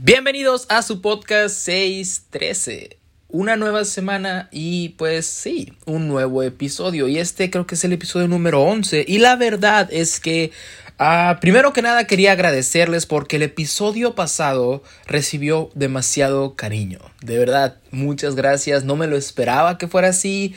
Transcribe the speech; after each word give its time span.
Bienvenidos 0.00 0.66
a 0.68 0.82
su 0.82 1.00
podcast 1.02 1.56
613. 1.56 2.98
Una 3.30 3.56
nueva 3.56 3.84
semana 3.84 4.48
y 4.52 4.90
pues 4.90 5.26
sí, 5.26 5.72
un 5.86 6.06
nuevo 6.06 6.44
episodio. 6.44 7.08
Y 7.08 7.18
este 7.18 7.50
creo 7.50 7.66
que 7.66 7.74
es 7.74 7.82
el 7.82 7.92
episodio 7.92 8.28
número 8.28 8.62
11. 8.62 9.04
Y 9.08 9.18
la 9.18 9.34
verdad 9.34 9.88
es 9.90 10.20
que 10.20 10.52
ah, 11.00 11.38
primero 11.40 11.72
que 11.72 11.82
nada 11.82 12.06
quería 12.06 12.30
agradecerles 12.30 13.06
porque 13.06 13.36
el 13.36 13.42
episodio 13.42 14.14
pasado 14.14 14.84
recibió 15.06 15.70
demasiado 15.74 16.54
cariño. 16.54 17.00
De 17.20 17.36
verdad, 17.36 17.78
muchas 17.90 18.36
gracias. 18.36 18.84
No 18.84 18.94
me 18.94 19.08
lo 19.08 19.16
esperaba 19.16 19.78
que 19.78 19.88
fuera 19.88 20.10
así. 20.10 20.54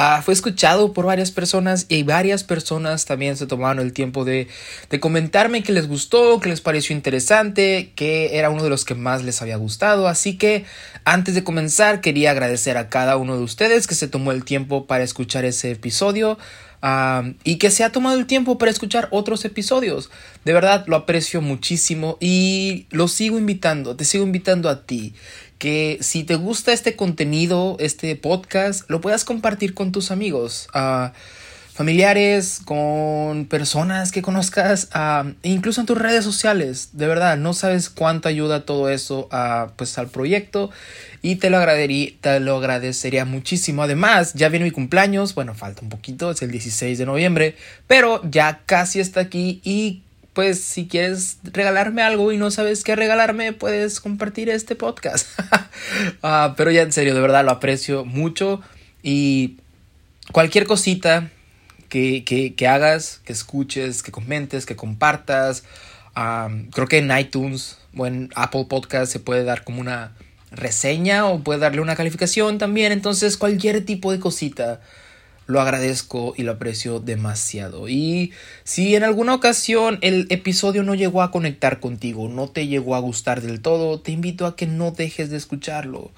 Ah, 0.00 0.22
fue 0.24 0.32
escuchado 0.32 0.92
por 0.92 1.06
varias 1.06 1.32
personas 1.32 1.86
y 1.88 2.04
varias 2.04 2.44
personas 2.44 3.04
también 3.04 3.36
se 3.36 3.48
tomaron 3.48 3.84
el 3.84 3.92
tiempo 3.92 4.24
de, 4.24 4.46
comentarme 5.00 5.64
que 5.64 5.72
les 5.72 5.88
gustó, 5.88 6.38
que 6.38 6.48
les 6.48 6.60
pareció 6.60 6.94
interesante, 6.94 7.90
que 7.96 8.38
era 8.38 8.48
uno 8.48 8.62
de 8.62 8.70
los 8.70 8.84
que 8.84 8.94
más 8.94 9.24
les 9.24 9.42
había 9.42 9.56
gustado. 9.56 10.06
Así 10.06 10.38
que 10.38 10.64
antes 11.04 11.34
de 11.34 11.42
comenzar 11.42 12.00
quería 12.00 12.30
agradecer 12.30 12.76
a 12.76 12.88
cada 12.88 13.16
uno 13.16 13.36
de 13.36 13.42
ustedes 13.42 13.88
que 13.88 13.96
se 13.96 14.06
tomó 14.06 14.30
el 14.30 14.44
tiempo 14.44 14.86
para 14.86 15.02
escuchar 15.02 15.44
ese 15.44 15.72
episodio. 15.72 16.38
Uh, 16.80 17.34
y 17.42 17.56
que 17.56 17.72
se 17.72 17.82
ha 17.82 17.90
tomado 17.90 18.16
el 18.16 18.26
tiempo 18.26 18.56
para 18.56 18.70
escuchar 18.70 19.08
otros 19.10 19.44
episodios. 19.44 20.10
De 20.44 20.52
verdad 20.52 20.84
lo 20.86 20.94
aprecio 20.94 21.40
muchísimo 21.40 22.18
y 22.20 22.86
lo 22.90 23.08
sigo 23.08 23.36
invitando, 23.36 23.96
te 23.96 24.04
sigo 24.04 24.22
invitando 24.22 24.68
a 24.68 24.86
ti 24.86 25.12
que 25.58 25.98
si 26.00 26.24
te 26.24 26.36
gusta 26.36 26.72
este 26.72 26.96
contenido, 26.96 27.76
este 27.80 28.14
podcast, 28.16 28.88
lo 28.88 29.00
puedas 29.00 29.24
compartir 29.24 29.74
con 29.74 29.92
tus 29.92 30.10
amigos, 30.10 30.68
familiares, 31.78 32.60
con 32.64 33.46
personas 33.46 34.10
que 34.10 34.20
conozcas, 34.20 34.88
uh, 34.96 35.30
incluso 35.44 35.80
en 35.80 35.86
tus 35.86 35.96
redes 35.96 36.24
sociales. 36.24 36.88
De 36.94 37.06
verdad, 37.06 37.36
no 37.36 37.54
sabes 37.54 37.88
cuánto 37.88 38.28
ayuda 38.28 38.64
todo 38.64 38.88
eso 38.88 39.28
uh, 39.30 39.70
pues, 39.76 39.96
al 39.96 40.08
proyecto 40.08 40.70
y 41.22 41.36
te 41.36 41.50
lo, 41.50 41.58
agradecería, 41.58 42.10
te 42.20 42.40
lo 42.40 42.56
agradecería 42.56 43.24
muchísimo. 43.24 43.84
Además, 43.84 44.34
ya 44.34 44.48
viene 44.48 44.64
mi 44.64 44.72
cumpleaños, 44.72 45.36
bueno, 45.36 45.54
falta 45.54 45.82
un 45.82 45.88
poquito, 45.88 46.32
es 46.32 46.42
el 46.42 46.50
16 46.50 46.98
de 46.98 47.06
noviembre, 47.06 47.54
pero 47.86 48.28
ya 48.28 48.62
casi 48.66 48.98
está 48.98 49.20
aquí 49.20 49.60
y 49.62 50.02
pues 50.38 50.62
si 50.62 50.86
quieres 50.86 51.38
regalarme 51.42 52.00
algo 52.00 52.30
y 52.30 52.36
no 52.36 52.52
sabes 52.52 52.84
qué 52.84 52.94
regalarme, 52.94 53.52
puedes 53.52 53.98
compartir 53.98 54.48
este 54.50 54.76
podcast. 54.76 55.26
uh, 56.22 56.54
pero 56.56 56.70
ya 56.70 56.82
en 56.82 56.92
serio, 56.92 57.12
de 57.12 57.20
verdad 57.20 57.44
lo 57.44 57.50
aprecio 57.50 58.04
mucho. 58.04 58.60
Y 59.02 59.56
cualquier 60.30 60.66
cosita 60.66 61.28
que, 61.88 62.22
que, 62.24 62.68
hagas, 62.68 63.20
que 63.24 63.32
escuches, 63.32 64.04
que 64.04 64.12
comentes, 64.12 64.64
que 64.64 64.76
compartas. 64.76 65.64
Creo 66.14 66.86
que 66.86 66.98
en 66.98 67.18
iTunes 67.18 67.78
o 67.96 68.06
en 68.06 68.30
Apple 68.36 68.66
Podcast 68.68 69.10
se 69.10 69.18
puede 69.18 69.42
dar 69.42 69.64
como 69.64 69.80
una 69.80 70.12
reseña 70.52 71.26
o 71.26 71.40
puede 71.40 71.58
darle 71.58 71.80
una 71.80 71.96
calificación 71.96 72.58
también. 72.58 72.92
Entonces 72.92 73.36
cualquier 73.36 73.84
tipo 73.84 74.12
de 74.12 74.20
cosita 74.20 74.82
lo 75.48 75.60
agradezco 75.60 76.34
y 76.36 76.44
lo 76.44 76.52
aprecio 76.52 77.00
demasiado. 77.00 77.88
Y 77.88 78.32
si 78.64 78.94
en 78.94 79.02
alguna 79.02 79.34
ocasión 79.34 79.98
el 80.02 80.26
episodio 80.28 80.82
no 80.82 80.94
llegó 80.94 81.22
a 81.22 81.30
conectar 81.30 81.80
contigo, 81.80 82.28
no 82.28 82.48
te 82.48 82.66
llegó 82.66 82.94
a 82.94 83.00
gustar 83.00 83.40
del 83.40 83.60
todo, 83.60 83.98
te 83.98 84.12
invito 84.12 84.46
a 84.46 84.54
que 84.54 84.66
no 84.66 84.92
dejes 84.92 85.30
de 85.30 85.38
escucharlo. 85.38 86.12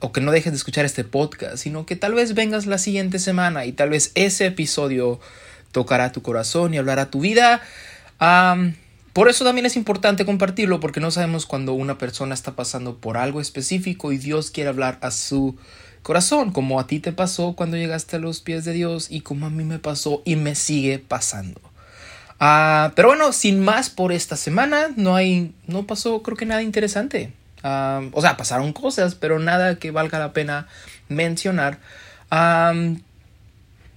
O 0.00 0.12
que 0.12 0.20
no 0.20 0.30
dejes 0.30 0.52
de 0.52 0.58
escuchar 0.58 0.84
este 0.84 1.04
podcast, 1.04 1.56
sino 1.56 1.86
que 1.86 1.96
tal 1.96 2.12
vez 2.12 2.34
vengas 2.34 2.66
la 2.66 2.76
siguiente 2.76 3.18
semana 3.18 3.64
y 3.64 3.72
tal 3.72 3.88
vez 3.88 4.12
ese 4.14 4.44
episodio 4.44 5.18
tocará 5.72 6.12
tu 6.12 6.20
corazón 6.20 6.74
y 6.74 6.76
hablará 6.76 7.10
tu 7.10 7.20
vida. 7.20 7.62
Por 9.14 9.30
eso 9.30 9.42
también 9.42 9.64
es 9.64 9.76
importante 9.76 10.26
compartirlo, 10.26 10.80
porque 10.80 11.00
no 11.00 11.10
sabemos 11.10 11.46
cuando 11.46 11.72
una 11.72 11.96
persona 11.96 12.34
está 12.34 12.52
pasando 12.56 12.98
por 12.98 13.16
algo 13.16 13.40
específico 13.40 14.12
y 14.12 14.18
Dios 14.18 14.50
quiere 14.50 14.68
hablar 14.68 14.98
a 15.00 15.10
su 15.10 15.56
corazón, 16.02 16.52
como 16.52 16.80
a 16.80 16.86
ti 16.86 17.00
te 17.00 17.12
pasó 17.12 17.54
cuando 17.54 17.76
llegaste 17.76 18.16
a 18.16 18.18
los 18.18 18.40
pies 18.40 18.64
de 18.64 18.72
Dios 18.72 19.06
y 19.10 19.20
como 19.20 19.46
a 19.46 19.50
mí 19.50 19.64
me 19.64 19.78
pasó 19.78 20.22
y 20.24 20.36
me 20.36 20.54
sigue 20.54 20.98
pasando. 20.98 21.60
Uh, 22.40 22.90
pero 22.96 23.08
bueno, 23.08 23.32
sin 23.32 23.60
más 23.60 23.88
por 23.88 24.12
esta 24.12 24.36
semana, 24.36 24.88
no 24.96 25.14
hay, 25.14 25.54
no 25.66 25.86
pasó 25.86 26.22
creo 26.22 26.36
que 26.36 26.46
nada 26.46 26.62
interesante. 26.62 27.32
Uh, 27.62 28.10
o 28.12 28.20
sea, 28.20 28.36
pasaron 28.36 28.72
cosas, 28.72 29.14
pero 29.14 29.38
nada 29.38 29.78
que 29.78 29.92
valga 29.92 30.18
la 30.18 30.32
pena 30.32 30.66
mencionar. 31.08 31.78
Um, 32.32 32.98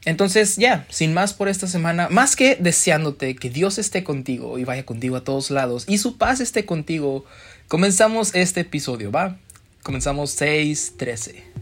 entonces, 0.06 0.58
ya, 0.58 0.86
sin 0.90 1.16
más 1.16 1.34
por 1.34 1.50
esta 1.50 1.66
semana, 1.66 2.10
más 2.10 2.36
que 2.36 2.56
deseándote 2.58 3.36
que 3.36 3.50
Dios 3.50 3.80
esté 3.80 4.04
contigo 4.04 4.60
y 4.60 4.64
vaya 4.64 4.86
contigo 4.86 5.16
a 5.16 5.24
todos 5.24 5.50
lados 5.50 5.86
y 5.88 5.98
su 5.98 6.18
paz 6.20 6.40
esté 6.42 6.66
contigo, 6.66 7.26
comenzamos 7.68 8.36
este 8.36 8.62
episodio, 8.62 9.12
¿va? 9.12 9.38
Comenzamos 9.82 10.40
6.13. 10.40 11.55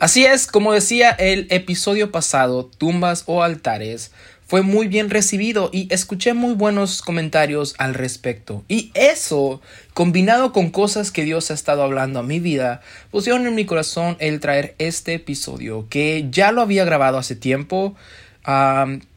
Así 0.00 0.24
es, 0.24 0.46
como 0.46 0.72
decía 0.72 1.10
el 1.10 1.46
episodio 1.50 2.10
pasado, 2.10 2.64
tumbas 2.64 3.24
o 3.26 3.42
altares, 3.42 4.12
fue 4.46 4.62
muy 4.62 4.88
bien 4.88 5.10
recibido 5.10 5.68
y 5.74 5.92
escuché 5.92 6.32
muy 6.32 6.54
buenos 6.54 7.02
comentarios 7.02 7.74
al 7.76 7.92
respecto. 7.92 8.64
Y 8.66 8.92
eso, 8.94 9.60
combinado 9.92 10.52
con 10.52 10.70
cosas 10.70 11.10
que 11.10 11.24
Dios 11.24 11.50
ha 11.50 11.54
estado 11.54 11.82
hablando 11.82 12.18
a 12.18 12.22
mi 12.22 12.40
vida, 12.40 12.80
pusieron 13.10 13.46
en 13.46 13.54
mi 13.54 13.66
corazón 13.66 14.16
el 14.20 14.40
traer 14.40 14.74
este 14.78 15.12
episodio, 15.12 15.86
que 15.90 16.26
ya 16.30 16.50
lo 16.50 16.62
había 16.62 16.86
grabado 16.86 17.18
hace 17.18 17.36
tiempo, 17.36 17.94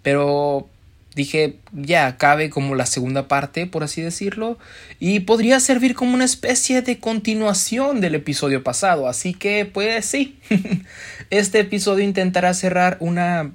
pero 0.01 0.67
dije, 1.15 1.57
ya 1.71 2.17
cabe 2.17 2.49
como 2.49 2.75
la 2.75 2.85
segunda 2.85 3.27
parte, 3.27 3.65
por 3.67 3.83
así 3.83 4.01
decirlo, 4.01 4.57
y 4.99 5.21
podría 5.21 5.59
servir 5.59 5.95
como 5.95 6.13
una 6.13 6.25
especie 6.25 6.81
de 6.81 6.99
continuación 6.99 8.01
del 8.01 8.15
episodio 8.15 8.63
pasado. 8.63 9.07
Así 9.07 9.33
que, 9.33 9.65
pues 9.65 10.05
sí, 10.05 10.39
este 11.29 11.59
episodio 11.59 12.03
intentará 12.03 12.53
cerrar 12.53 12.97
una 12.99 13.51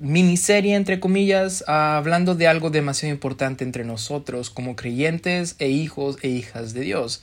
miniserie, 0.00 0.74
entre 0.74 0.98
comillas, 0.98 1.64
hablando 1.68 2.34
de 2.34 2.48
algo 2.48 2.70
demasiado 2.70 3.14
importante 3.14 3.62
entre 3.62 3.84
nosotros 3.84 4.50
como 4.50 4.74
creyentes 4.74 5.54
e 5.58 5.68
hijos 5.68 6.18
e 6.22 6.28
hijas 6.28 6.74
de 6.74 6.80
Dios. 6.80 7.22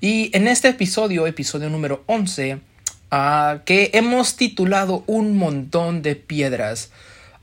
Y 0.00 0.30
en 0.36 0.46
este 0.46 0.68
episodio, 0.68 1.26
episodio 1.26 1.68
número 1.68 2.04
11, 2.06 2.54
uh, 3.10 3.58
que 3.64 3.90
hemos 3.94 4.36
titulado 4.36 5.04
Un 5.06 5.36
montón 5.36 6.02
de 6.02 6.14
piedras, 6.14 6.90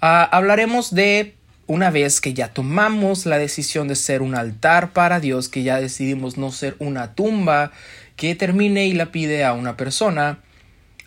uh, 0.01 0.31
hablaremos 0.31 0.93
de 0.93 1.35
una 1.69 1.91
vez 1.91 2.19
que 2.19 2.33
ya 2.33 2.47
tomamos 2.47 3.27
la 3.27 3.37
decisión 3.37 3.87
de 3.87 3.95
ser 3.95 4.23
un 4.23 4.33
altar 4.33 4.91
para 4.91 5.19
Dios, 5.19 5.49
que 5.49 5.61
ya 5.61 5.79
decidimos 5.79 6.35
no 6.35 6.51
ser 6.51 6.75
una 6.79 7.13
tumba 7.13 7.71
que 8.15 8.33
termine 8.33 8.87
y 8.87 8.93
la 8.93 9.11
pide 9.11 9.45
a 9.45 9.53
una 9.53 9.77
persona, 9.77 10.39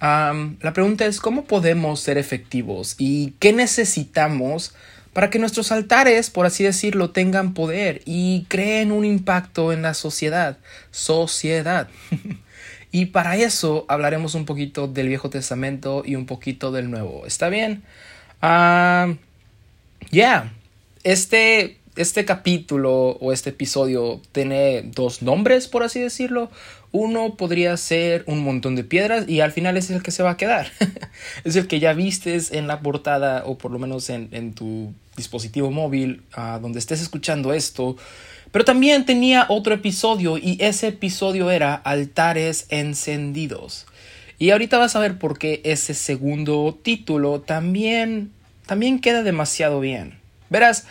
la 0.00 0.72
pregunta 0.72 1.04
es 1.06 1.18
cómo 1.18 1.46
podemos 1.46 1.98
ser 1.98 2.16
efectivos 2.16 2.94
y 2.96 3.34
qué 3.40 3.52
necesitamos 3.52 4.72
para 5.12 5.30
que 5.30 5.40
nuestros 5.40 5.72
altares, 5.72 6.30
por 6.30 6.46
así 6.46 6.62
decirlo, 6.62 7.10
tengan 7.10 7.54
poder 7.54 8.00
y 8.04 8.46
creen 8.48 8.92
un 8.92 9.04
impacto 9.04 9.72
en 9.72 9.82
la 9.82 9.94
sociedad. 9.94 10.58
Sociedad. 10.92 11.88
y 12.92 13.06
para 13.06 13.36
eso 13.36 13.84
hablaremos 13.88 14.36
un 14.36 14.44
poquito 14.44 14.86
del 14.86 15.08
Viejo 15.08 15.28
Testamento 15.28 16.04
y 16.06 16.14
un 16.14 16.26
poquito 16.26 16.70
del 16.70 16.88
Nuevo. 16.88 17.26
¿Está 17.26 17.48
bien? 17.48 17.82
Ya, 20.12 20.52
este, 21.04 21.78
este 21.96 22.24
capítulo 22.24 23.16
o 23.20 23.32
este 23.32 23.50
episodio 23.50 24.20
tiene 24.32 24.82
dos 24.82 25.22
nombres, 25.22 25.68
por 25.68 25.82
así 25.82 26.00
decirlo. 26.00 26.50
Uno 26.92 27.36
podría 27.36 27.74
ser 27.78 28.22
un 28.26 28.44
montón 28.44 28.76
de 28.76 28.84
piedras 28.84 29.26
y 29.26 29.40
al 29.40 29.52
final 29.52 29.78
es 29.78 29.90
el 29.90 30.02
que 30.02 30.10
se 30.10 30.22
va 30.22 30.32
a 30.32 30.36
quedar. 30.36 30.70
es 31.44 31.56
el 31.56 31.66
que 31.66 31.80
ya 31.80 31.94
vistes 31.94 32.52
en 32.52 32.66
la 32.66 32.80
portada 32.80 33.44
o 33.46 33.56
por 33.56 33.70
lo 33.70 33.78
menos 33.78 34.10
en, 34.10 34.28
en 34.32 34.52
tu 34.52 34.92
dispositivo 35.16 35.70
móvil 35.70 36.22
uh, 36.36 36.60
donde 36.60 36.78
estés 36.78 37.00
escuchando 37.00 37.54
esto. 37.54 37.96
Pero 38.50 38.66
también 38.66 39.06
tenía 39.06 39.46
otro 39.48 39.72
episodio 39.72 40.36
y 40.36 40.58
ese 40.60 40.88
episodio 40.88 41.50
era 41.50 41.74
altares 41.74 42.66
encendidos. 42.68 43.86
Y 44.38 44.50
ahorita 44.50 44.76
vas 44.76 44.94
a 44.94 45.00
ver 45.00 45.18
por 45.18 45.38
qué 45.38 45.62
ese 45.64 45.94
segundo 45.94 46.78
título 46.82 47.40
también 47.40 48.30
también 48.72 49.00
queda 49.00 49.22
demasiado 49.22 49.80
bien. 49.80 50.14
Verás, 50.48 50.86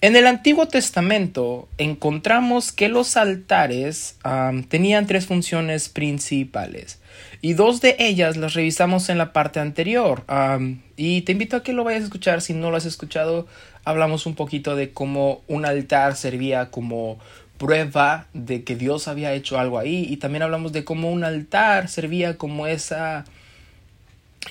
en 0.00 0.14
el 0.14 0.28
Antiguo 0.28 0.68
Testamento 0.68 1.68
encontramos 1.78 2.70
que 2.70 2.88
los 2.88 3.16
altares 3.16 4.20
tenían 4.68 5.08
tres 5.08 5.26
funciones 5.26 5.88
principales 5.88 7.00
y 7.40 7.54
dos 7.54 7.80
de 7.80 7.96
ellas 7.98 8.36
las 8.36 8.54
revisamos 8.54 9.08
en 9.08 9.18
la 9.18 9.32
parte 9.32 9.58
anterior. 9.58 10.22
Y 10.94 11.22
te 11.22 11.32
invito 11.32 11.56
a 11.56 11.64
que 11.64 11.72
lo 11.72 11.82
vayas 11.82 12.02
a 12.02 12.04
escuchar. 12.04 12.40
Si 12.40 12.54
no 12.54 12.70
lo 12.70 12.76
has 12.76 12.86
escuchado, 12.86 13.48
hablamos 13.84 14.26
un 14.26 14.36
poquito 14.36 14.76
de 14.76 14.92
cómo 14.92 15.42
un 15.48 15.66
altar 15.66 16.14
servía 16.14 16.70
como 16.70 17.18
prueba 17.58 18.28
de 18.32 18.62
que 18.62 18.76
Dios 18.76 19.08
había 19.08 19.32
hecho 19.32 19.58
algo 19.58 19.80
ahí 19.80 20.06
y 20.08 20.18
también 20.18 20.42
hablamos 20.42 20.72
de 20.72 20.84
cómo 20.84 21.10
un 21.10 21.24
altar 21.24 21.88
servía 21.88 22.38
como 22.38 22.68
esa 22.68 23.24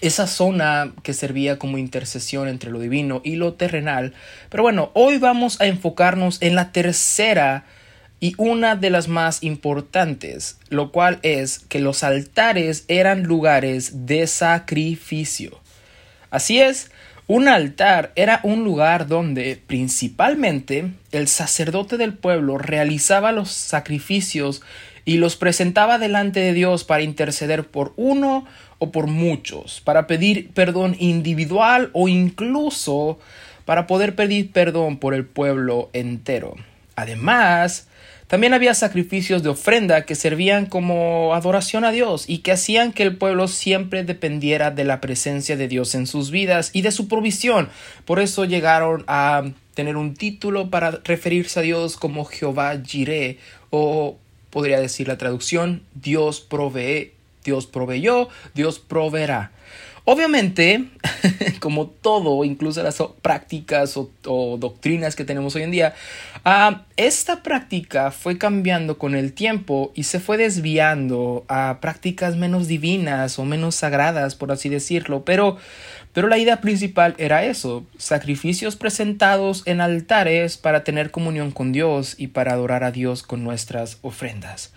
esa 0.02 0.28
zona 0.28 0.94
que 1.04 1.14
servía 1.14 1.60
como 1.60 1.78
intercesión 1.78 2.48
entre 2.48 2.72
lo 2.72 2.80
divino 2.80 3.22
y 3.24 3.36
lo 3.36 3.54
terrenal. 3.54 4.14
Pero 4.50 4.64
bueno, 4.64 4.92
hoy 4.94 5.18
vamos 5.18 5.60
a 5.62 5.66
enfocarnos 5.66 6.42
en 6.42 6.56
la 6.56 6.72
tercera 6.72 7.66
y 8.20 8.36
una 8.38 8.78
de 8.78 8.90
las 8.90 9.10
más 9.10 9.44
importantes, 9.44 10.58
lo 10.70 10.92
cual 10.92 11.20
es 11.24 11.60
que 11.60 11.80
los 11.80 12.04
altares 12.04 12.86
eran 12.88 13.24
lugares 13.24 14.06
de 14.06 14.28
sacrificio. 14.28 15.60
Así 16.30 16.62
es, 16.62 16.90
un 17.28 17.48
altar 17.48 18.12
era 18.16 18.40
un 18.44 18.64
lugar 18.64 19.08
donde 19.08 19.62
principalmente 19.68 20.92
el 21.12 21.28
sacerdote 21.28 21.98
del 21.98 22.14
pueblo 22.14 22.58
realizaba 22.58 23.32
los 23.32 23.52
sacrificios 23.52 24.62
y 25.06 25.18
los 25.18 25.36
presentaba 25.36 25.98
delante 25.98 26.40
de 26.40 26.54
Dios 26.54 26.84
para 26.84 27.04
interceder 27.04 27.68
por 27.68 27.94
uno 27.98 28.46
o 28.84 28.92
por 28.92 29.08
muchos, 29.08 29.82
para 29.82 30.08
pedir 30.08 30.52
perdón 30.52 30.96
individual 31.00 31.90
o 31.94 32.10
incluso 32.10 33.18
para 33.66 33.88
poder 33.88 34.16
pedir 34.16 34.52
perdón 34.52 34.98
por 34.98 35.14
el 35.14 35.26
pueblo 35.26 35.90
entero. 35.94 36.56
Además, 36.96 37.88
también 38.28 38.54
había 38.54 38.74
sacrificios 38.74 39.42
de 39.42 39.50
ofrenda 39.50 40.06
que 40.06 40.16
servían 40.16 40.66
como 40.66 41.34
adoración 41.34 41.86
a 41.86 41.92
Dios 41.92 42.26
y 42.28 42.40
que 42.40 42.52
hacían 42.52 42.92
que 42.92 43.04
el 43.04 43.16
pueblo 43.16 43.48
siempre 43.48 44.04
dependiera 44.04 44.70
de 44.70 44.84
la 44.84 45.02
presencia 45.02 45.56
de 45.56 45.68
Dios 45.68 45.96
en 45.96 46.08
sus 46.08 46.30
vidas 46.30 46.72
y 46.74 46.82
de 46.82 46.92
su 46.92 47.08
provisión. 47.08 47.70
Por 48.06 48.20
eso 48.20 48.44
llegaron 48.44 49.04
a 49.08 49.44
tener 49.76 49.96
un 49.96 50.14
título 50.14 50.70
para 50.70 51.00
referirse 51.04 51.60
a 51.60 51.64
Dios 51.64 51.96
como 51.96 52.26
Jehová 52.26 52.78
Jireh 52.86 53.38
o 53.70 54.18
podría 54.50 54.80
decir 54.80 55.08
la 55.08 55.18
traducción 55.18 55.84
Dios 55.96 56.42
provee, 56.42 57.14
Dios 57.44 57.68
proveyó, 57.68 58.30
Dios 58.54 58.80
proveerá. 58.80 59.52
Obviamente, 60.06 60.90
como 61.62 61.88
todo, 61.88 62.44
incluso 62.44 62.84
las 62.84 63.02
prácticas 63.22 63.96
o, 63.96 64.58
doctrinas 64.60 65.16
que 65.16 65.24
tenemos 65.24 65.56
hoy 65.56 65.64
en 65.64 65.72
día, 65.72 65.94
ah, 66.44 66.84
esta 66.98 67.42
práctica 67.42 68.12
fue 68.12 68.38
cambiando 68.38 68.98
con 68.98 69.16
el 69.16 69.32
tiempo 69.32 69.94
y 69.96 70.04
se 70.04 70.20
fue 70.20 70.36
desviando 70.36 71.46
a 71.48 71.78
prácticas 71.80 72.36
menos 72.36 72.68
divinas 72.68 73.40
o 73.40 73.46
menos 73.46 73.76
sagradas, 73.76 74.36
por 74.36 74.52
así 74.52 74.68
decirlo. 74.68 75.24
Pero, 75.24 75.56
pero 76.12 76.28
la 76.28 76.38
idea 76.38 76.60
principal 76.60 77.16
era 77.18 77.46
eso, 77.46 77.86
sacrificios 77.98 78.76
presentados 78.76 79.64
en 79.66 79.80
altares 79.80 80.58
para 80.58 80.84
tener 80.84 81.12
comunión 81.12 81.52
con 81.52 81.72
Dios 81.72 82.16
y 82.18 82.28
para 82.28 82.52
adorar 82.52 82.84
a 82.84 82.92
Dios 82.92 83.24
con 83.24 83.46
nuestras 83.46 84.00
ofrendas 84.02 84.74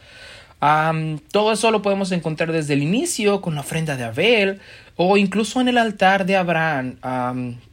todo 0.59 1.53
eso 1.53 1.71
lo 1.71 1.83
podemos 1.83 2.13
encontrar 2.13 2.51
desde 2.51 2.75
el 2.75 2.83
inicio 2.83 3.41
con 3.41 3.55
la 3.55 3.61
ofrenda 3.61 3.97
de 3.97 4.05
Abel 4.05 4.61
o 4.97 5.19
incluso 5.19 5.61
en 5.61 5.69
el 5.69 5.77
altar 5.77 6.25
de 6.25 6.37
Abraham, 6.37 6.97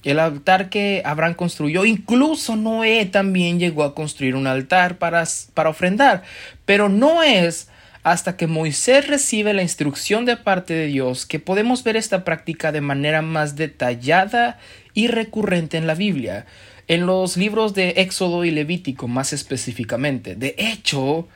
el 0.03 0.19
altar 0.19 0.69
que 0.69 1.01
Abraham 1.05 1.35
construyó. 1.35 1.85
Incluso 1.85 2.55
Noé 2.55 3.05
también 3.05 3.59
llegó 3.59 3.83
a 3.83 3.95
construir 3.95 4.35
un 4.35 4.47
altar 4.47 4.97
para, 4.97 5.23
para 5.53 5.69
ofrendar, 5.69 6.23
pero 6.65 6.89
no 6.89 7.23
es 7.23 7.69
hasta 8.03 8.35
que 8.35 8.47
Moisés 8.47 9.07
recibe 9.07 9.53
la 9.53 9.61
instrucción 9.61 10.25
de 10.25 10.35
parte 10.35 10.73
de 10.73 10.87
Dios 10.87 11.25
que 11.25 11.39
podemos 11.39 11.85
ver 11.85 11.95
esta 11.95 12.25
práctica 12.25 12.73
de 12.73 12.81
manera 12.81 13.21
más 13.21 13.55
detallada 13.55 14.59
y 14.93 15.07
recurrente 15.07 15.77
en 15.77 15.87
la 15.87 15.95
Biblia, 15.95 16.45
en 16.89 17.05
los 17.05 17.37
libros 17.37 17.73
de 17.73 17.91
Éxodo 17.91 18.43
y 18.43 18.51
Levítico 18.51 19.07
más 19.07 19.31
específicamente. 19.31 20.35
De 20.35 20.53
hecho, 20.57 21.29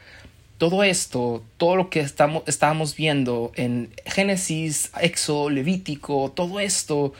todo 0.57 0.83
esto, 0.83 1.43
todo 1.57 1.75
lo 1.75 1.89
que 1.89 1.99
estamos, 1.99 2.43
estábamos 2.47 2.95
viendo 2.95 3.51
en 3.55 3.89
Génesis, 4.05 4.91
Éxodo, 4.99 5.49
Levítico, 5.49 6.31
todo 6.35 6.59
esto, 6.59 7.13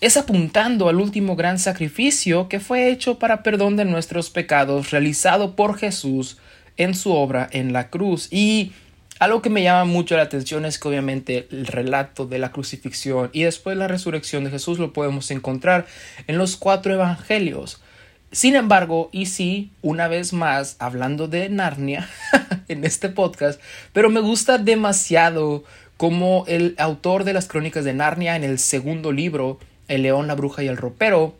es 0.00 0.16
apuntando 0.16 0.88
al 0.88 1.00
último 1.00 1.34
gran 1.34 1.58
sacrificio 1.58 2.48
que 2.48 2.60
fue 2.60 2.90
hecho 2.90 3.18
para 3.18 3.42
perdón 3.42 3.76
de 3.76 3.84
nuestros 3.84 4.30
pecados, 4.30 4.90
realizado 4.90 5.56
por 5.56 5.78
Jesús 5.78 6.38
en 6.76 6.94
su 6.94 7.12
obra 7.12 7.48
en 7.52 7.72
la 7.72 7.90
cruz. 7.90 8.28
Y 8.30 8.72
algo 9.18 9.42
que 9.42 9.50
me 9.50 9.62
llama 9.62 9.84
mucho 9.84 10.16
la 10.16 10.22
atención 10.22 10.64
es 10.64 10.78
que 10.78 10.88
obviamente 10.88 11.48
el 11.50 11.66
relato 11.66 12.26
de 12.26 12.38
la 12.38 12.52
crucifixión 12.52 13.30
y 13.32 13.42
después 13.42 13.76
la 13.76 13.88
resurrección 13.88 14.44
de 14.44 14.50
Jesús 14.50 14.78
lo 14.78 14.92
podemos 14.92 15.30
encontrar 15.30 15.86
en 16.26 16.38
los 16.38 16.56
cuatro 16.56 16.94
evangelios. 16.94 17.80
Sin 18.30 18.56
embargo, 18.56 19.08
y 19.10 19.26
sí, 19.26 19.70
una 19.80 20.06
vez 20.06 20.32
más, 20.32 20.76
hablando 20.78 21.28
de 21.28 21.48
Narnia 21.48 22.08
en 22.68 22.84
este 22.84 23.08
podcast, 23.08 23.60
pero 23.92 24.10
me 24.10 24.20
gusta 24.20 24.58
demasiado 24.58 25.64
como 25.96 26.44
el 26.46 26.74
autor 26.78 27.24
de 27.24 27.32
las 27.32 27.48
crónicas 27.48 27.84
de 27.84 27.94
Narnia 27.94 28.36
en 28.36 28.44
el 28.44 28.58
segundo 28.58 29.12
libro, 29.12 29.58
El 29.88 30.02
león, 30.02 30.26
la 30.26 30.34
bruja 30.34 30.62
y 30.62 30.68
el 30.68 30.76
ropero, 30.76 31.36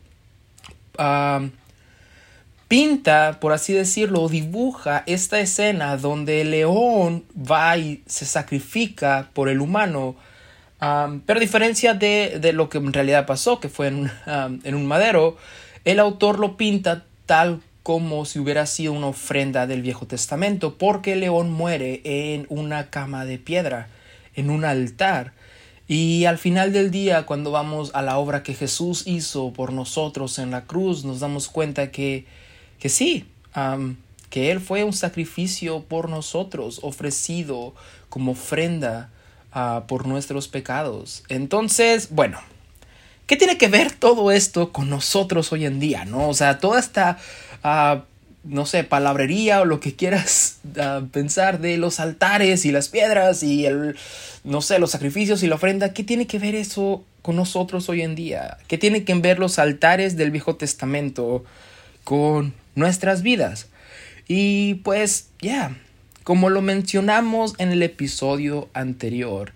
pinta, 2.68 3.38
por 3.40 3.52
así 3.52 3.72
decirlo, 3.72 4.28
dibuja 4.28 5.04
esta 5.06 5.40
escena 5.40 5.96
donde 5.96 6.40
el 6.40 6.50
león 6.50 7.24
va 7.34 7.76
y 7.76 8.02
se 8.06 8.24
sacrifica 8.24 9.30
por 9.32 9.48
el 9.48 9.60
humano, 9.60 10.16
pero 10.80 11.36
a 11.38 11.40
diferencia 11.40 11.94
de, 11.94 12.38
de, 12.40 12.52
lo 12.52 12.68
que 12.68 12.78
en 12.78 12.92
realidad 12.92 13.26
pasó, 13.26 13.60
que 13.60 13.68
fue 13.68 13.88
en, 13.88 14.10
en 14.64 14.74
un 14.74 14.86
madero, 14.86 15.36
el 15.84 16.00
autor 16.00 16.38
lo 16.38 16.56
pinta 16.56 17.04
tal 17.26 17.60
como 17.82 18.26
si 18.26 18.38
hubiera 18.38 18.66
sido 18.66 18.92
una 18.92 19.06
ofrenda 19.06 19.66
del 19.66 19.80
Viejo 19.80 20.06
Testamento, 20.06 20.76
porque 20.76 21.14
el 21.14 21.20
león 21.20 21.50
muere 21.50 22.02
en 22.04 22.46
una 22.50 22.90
cama 22.90 23.24
de 23.24 23.38
piedra, 23.38 23.88
en 24.34 24.50
un 24.50 24.64
altar. 24.64 25.32
Y 25.86 26.26
al 26.26 26.36
final 26.36 26.74
del 26.74 26.90
día, 26.90 27.24
cuando 27.24 27.50
vamos 27.50 27.90
a 27.94 28.02
la 28.02 28.18
obra 28.18 28.42
que 28.42 28.52
Jesús 28.52 29.04
hizo 29.06 29.54
por 29.54 29.72
nosotros 29.72 30.38
en 30.38 30.50
la 30.50 30.66
cruz, 30.66 31.06
nos 31.06 31.20
damos 31.20 31.48
cuenta 31.48 31.90
que, 31.90 32.26
que 32.78 32.90
sí, 32.90 33.24
que 34.28 34.50
Él 34.50 34.60
fue 34.60 34.84
un 34.84 34.92
sacrificio 34.92 35.80
por 35.84 36.10
nosotros, 36.10 36.80
ofrecido 36.82 37.74
como 38.10 38.32
ofrenda 38.32 39.10
ah, 39.52 39.84
por 39.88 40.06
nuestros 40.06 40.48
pecados. 40.48 41.22
Entonces, 41.30 42.10
bueno, 42.10 42.38
¿Qué 43.28 43.36
tiene 43.36 43.58
que 43.58 43.68
ver 43.68 43.92
todo 43.92 44.32
esto 44.32 44.72
con 44.72 44.88
nosotros 44.88 45.52
hoy 45.52 45.66
en 45.66 45.78
día? 45.78 46.06
¿no? 46.06 46.30
O 46.30 46.34
sea, 46.34 46.60
toda 46.60 46.80
esta, 46.80 47.18
ah, 47.62 48.04
no 48.42 48.64
sé, 48.64 48.84
palabrería 48.84 49.60
o 49.60 49.66
lo 49.66 49.80
que 49.80 49.94
quieras 49.94 50.60
ah, 50.80 51.02
pensar 51.12 51.60
de 51.60 51.76
los 51.76 52.00
altares 52.00 52.64
y 52.64 52.72
las 52.72 52.88
piedras 52.88 53.42
y 53.42 53.66
el, 53.66 53.96
no 54.44 54.62
sé, 54.62 54.78
los 54.78 54.92
sacrificios 54.92 55.42
y 55.42 55.46
la 55.46 55.56
ofrenda, 55.56 55.92
¿qué 55.92 56.04
tiene 56.04 56.26
que 56.26 56.38
ver 56.38 56.54
eso 56.54 57.04
con 57.20 57.36
nosotros 57.36 57.90
hoy 57.90 58.00
en 58.00 58.14
día? 58.14 58.56
¿Qué 58.66 58.78
tiene 58.78 59.04
que 59.04 59.14
ver 59.16 59.38
los 59.38 59.58
altares 59.58 60.16
del 60.16 60.30
Viejo 60.30 60.56
Testamento 60.56 61.44
con 62.04 62.54
nuestras 62.76 63.20
vidas? 63.20 63.66
Y 64.26 64.76
pues, 64.76 65.28
ya, 65.42 65.76
como 66.24 66.48
lo 66.48 66.62
mencionamos 66.62 67.56
en 67.58 67.72
el 67.72 67.82
episodio 67.82 68.70
anterior, 68.72 69.52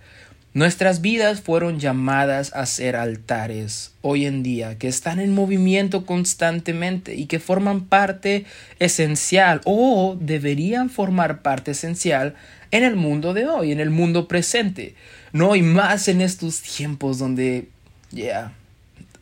Nuestras 0.54 1.00
vidas 1.00 1.40
fueron 1.40 1.80
llamadas 1.80 2.52
a 2.54 2.66
ser 2.66 2.94
altares 2.94 3.94
hoy 4.02 4.26
en 4.26 4.42
día, 4.42 4.76
que 4.76 4.87
están 4.87 5.18
en 5.18 5.35
movimiento 5.35 6.04
constantemente 6.04 7.14
y 7.14 7.25
que 7.25 7.40
forman 7.40 7.87
parte 7.87 8.44
esencial 8.78 9.62
o 9.64 10.14
deberían 10.21 10.90
formar 10.90 11.40
parte 11.40 11.71
esencial 11.71 12.35
en 12.71 12.85
el 12.85 12.97
mundo 12.97 13.32
de 13.32 13.47
hoy, 13.47 13.73
en 13.73 13.80
el 13.80 13.88
mundo 13.88 14.28
presente. 14.28 14.94
No, 15.32 15.56
y 15.56 15.62
más 15.62 16.09
en 16.09 16.21
estos 16.21 16.61
tiempos 16.61 17.18
donde, 17.18 17.68
ya, 18.11 18.52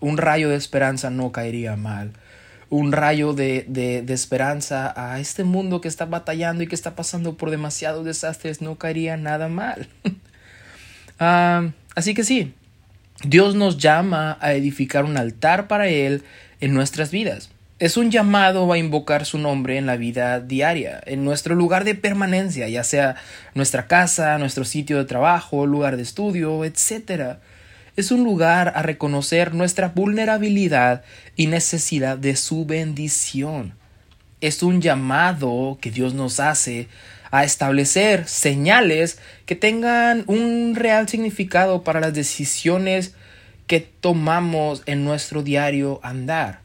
un 0.00 0.18
rayo 0.18 0.49
de 0.49 0.56
esperanza 0.56 1.10
no 1.10 1.30
caería 1.30 1.76
mal. 1.76 2.12
Un 2.70 2.90
rayo 2.90 3.34
de, 3.34 3.64
de, 3.68 4.02
de 4.02 4.14
esperanza 4.14 4.92
a 4.96 5.20
este 5.20 5.44
mundo 5.44 5.80
que 5.80 5.88
está 5.88 6.06
batallando 6.06 6.64
y 6.64 6.66
que 6.66 6.75
está 6.75 6.96
pasando 6.96 7.37
por 7.37 7.50
demasiados 7.50 8.04
desastres 8.04 8.60
no 8.60 8.78
caería 8.78 9.16
nada 9.16 9.46
mal. 9.46 9.88
Así 11.20 12.14
que 12.14 12.24
sí, 12.24 12.54
Dios 13.22 13.54
nos 13.54 13.76
llama 13.76 14.38
a 14.40 14.54
edificar 14.54 15.04
un 15.04 15.18
altar 15.18 15.68
para 15.68 15.88
Él 15.88 16.22
en 16.60 16.72
nuestras 16.72 17.10
vidas. 17.10 17.50
Es 17.78 17.98
un 17.98 18.10
llamado 18.10 18.72
a 18.72 18.78
invocar 18.78 19.26
su 19.26 19.38
nombre 19.38 19.76
en 19.76 19.86
la 19.86 19.96
vida 19.96 20.40
diaria, 20.40 21.00
en 21.04 21.24
nuestro 21.24 21.54
lugar 21.54 21.84
de 21.84 21.94
permanencia, 21.94 22.68
ya 22.68 22.84
sea 22.84 23.16
nuestra 23.54 23.86
casa, 23.86 24.38
nuestro 24.38 24.64
sitio 24.64 24.96
de 24.96 25.04
trabajo, 25.04 25.66
lugar 25.66 25.96
de 25.96 26.02
estudio, 26.02 26.64
etc. 26.64 27.38
Es 27.96 28.10
un 28.10 28.24
lugar 28.24 28.72
a 28.74 28.82
reconocer 28.82 29.54
nuestra 29.54 29.88
vulnerabilidad 29.88 31.04
y 31.36 31.46
necesidad 31.48 32.16
de 32.16 32.36
su 32.36 32.64
bendición. 32.64 33.79
Es 34.40 34.62
un 34.62 34.80
llamado 34.80 35.78
que 35.80 35.90
Dios 35.90 36.14
nos 36.14 36.40
hace 36.40 36.88
a 37.30 37.44
establecer 37.44 38.26
señales 38.26 39.18
que 39.47 39.54
tengan 39.54 40.25
un 40.26 40.75
real 40.75 41.09
significado 41.09 41.82
para 41.82 42.00
las 42.00 42.14
decisiones 42.14 43.14
que 43.66 43.80
tomamos 43.80 44.82
en 44.87 45.04
nuestro 45.04 45.42
diario 45.42 46.00
andar. 46.02 46.61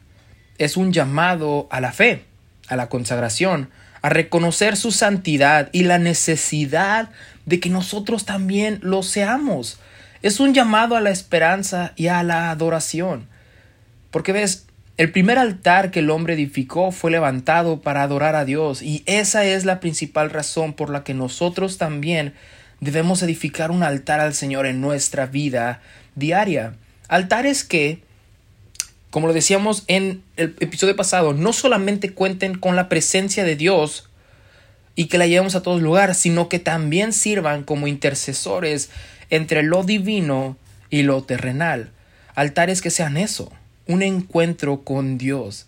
Es 0.58 0.76
un 0.76 0.92
llamado 0.92 1.68
a 1.70 1.80
la 1.80 1.92
fe, 1.92 2.24
a 2.68 2.76
la 2.76 2.88
consagración, 2.88 3.70
a 4.02 4.08
reconocer 4.08 4.76
su 4.76 4.90
santidad 4.90 5.68
y 5.72 5.84
la 5.84 5.98
necesidad 5.98 7.10
de 7.44 7.60
que 7.60 7.70
nosotros 7.70 8.24
también 8.24 8.78
lo 8.82 9.02
seamos. 9.02 9.78
Es 10.22 10.40
un 10.40 10.54
llamado 10.54 10.96
a 10.96 11.00
la 11.00 11.10
esperanza 11.10 11.92
y 11.94 12.08
a 12.08 12.22
la 12.22 12.50
adoración. 12.50 13.28
Porque 14.10 14.32
ves, 14.32 14.65
el 14.96 15.12
primer 15.12 15.38
altar 15.38 15.90
que 15.90 15.98
el 15.98 16.10
hombre 16.10 16.34
edificó 16.34 16.90
fue 16.90 17.10
levantado 17.10 17.80
para 17.80 18.02
adorar 18.02 18.34
a 18.34 18.46
Dios 18.46 18.80
y 18.80 19.02
esa 19.04 19.44
es 19.44 19.66
la 19.66 19.78
principal 19.78 20.30
razón 20.30 20.72
por 20.72 20.88
la 20.88 21.04
que 21.04 21.12
nosotros 21.12 21.76
también 21.76 22.32
debemos 22.80 23.22
edificar 23.22 23.70
un 23.70 23.82
altar 23.82 24.20
al 24.20 24.32
Señor 24.32 24.64
en 24.64 24.80
nuestra 24.80 25.26
vida 25.26 25.82
diaria. 26.14 26.74
Altares 27.08 27.62
que, 27.62 28.00
como 29.10 29.26
lo 29.26 29.34
decíamos 29.34 29.84
en 29.86 30.22
el 30.36 30.56
episodio 30.60 30.96
pasado, 30.96 31.34
no 31.34 31.52
solamente 31.52 32.14
cuenten 32.14 32.56
con 32.56 32.74
la 32.74 32.88
presencia 32.88 33.44
de 33.44 33.56
Dios 33.56 34.08
y 34.94 35.06
que 35.06 35.18
la 35.18 35.26
llevemos 35.26 35.54
a 35.54 35.62
todos 35.62 35.82
lugares, 35.82 36.16
sino 36.16 36.48
que 36.48 36.58
también 36.58 37.12
sirvan 37.12 37.64
como 37.64 37.86
intercesores 37.86 38.88
entre 39.28 39.62
lo 39.62 39.84
divino 39.84 40.56
y 40.88 41.02
lo 41.02 41.22
terrenal. 41.22 41.90
Altares 42.34 42.80
que 42.80 42.90
sean 42.90 43.18
eso, 43.18 43.52
un 43.86 44.02
encuentro 44.02 44.82
con 44.82 45.18
Dios. 45.18 45.66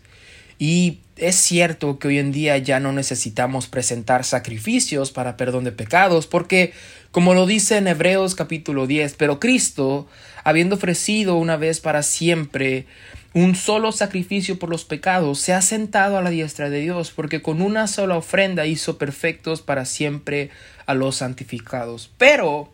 Y 0.58 0.98
es 1.16 1.36
cierto 1.36 1.98
que 1.98 2.08
hoy 2.08 2.18
en 2.18 2.32
día 2.32 2.58
ya 2.58 2.80
no 2.80 2.92
necesitamos 2.92 3.66
presentar 3.66 4.24
sacrificios 4.24 5.10
para 5.10 5.36
perdón 5.36 5.64
de 5.64 5.72
pecados, 5.72 6.26
porque, 6.26 6.72
como 7.10 7.34
lo 7.34 7.46
dice 7.46 7.76
en 7.76 7.88
Hebreos 7.88 8.34
capítulo 8.34 8.86
10, 8.86 9.14
pero 9.14 9.40
Cristo, 9.40 10.08
habiendo 10.44 10.76
ofrecido 10.76 11.36
una 11.36 11.56
vez 11.56 11.80
para 11.80 12.02
siempre 12.02 12.86
un 13.34 13.54
solo 13.54 13.92
sacrificio 13.92 14.58
por 14.58 14.68
los 14.68 14.84
pecados, 14.84 15.38
se 15.38 15.52
ha 15.52 15.62
sentado 15.62 16.18
a 16.18 16.22
la 16.22 16.30
diestra 16.30 16.70
de 16.70 16.80
Dios, 16.80 17.12
porque 17.14 17.42
con 17.42 17.62
una 17.62 17.86
sola 17.86 18.16
ofrenda 18.16 18.66
hizo 18.66 18.98
perfectos 18.98 19.60
para 19.60 19.84
siempre 19.84 20.50
a 20.86 20.94
los 20.94 21.16
santificados. 21.16 22.10
Pero 22.16 22.72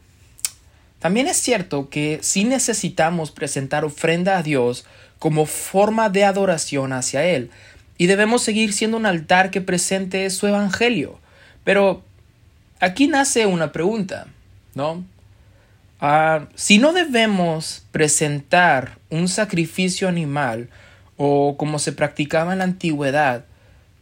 también 1.01 1.27
es 1.27 1.37
cierto 1.37 1.91
que 1.91 2.19
si 2.23 2.45
necesitamos 2.45 3.31
presentar 3.31 3.85
ofrenda 3.85 4.39
a 4.39 4.43
Dios 4.43 4.87
como 5.25 5.47
forma 5.47 6.11
de 6.11 6.23
adoración 6.23 6.93
hacia 6.93 7.25
Él, 7.25 7.51
y 7.97 8.09
debemos 8.09 8.43
seguir 8.43 8.75
siendo 8.75 8.99
un 8.99 9.07
altar 9.07 9.51
que 9.51 9.63
presente 9.63 10.29
su 10.29 10.47
evangelio. 10.47 11.19
Pero 11.65 12.03
aquí 12.79 13.07
nace 13.09 13.47
una 13.47 13.73
pregunta, 13.73 14.27
¿no? 14.75 15.03
Ah, 15.99 16.49
si 16.57 16.77
no 16.77 16.93
debemos 16.93 17.87
presentar 17.91 18.99
un 19.09 19.27
sacrificio 19.29 20.09
animal 20.09 20.69
o 21.17 21.57
como 21.57 21.79
se 21.79 21.93
practicaba 21.93 22.53
en 22.53 22.59
la 22.59 22.65
antigüedad, 22.65 23.47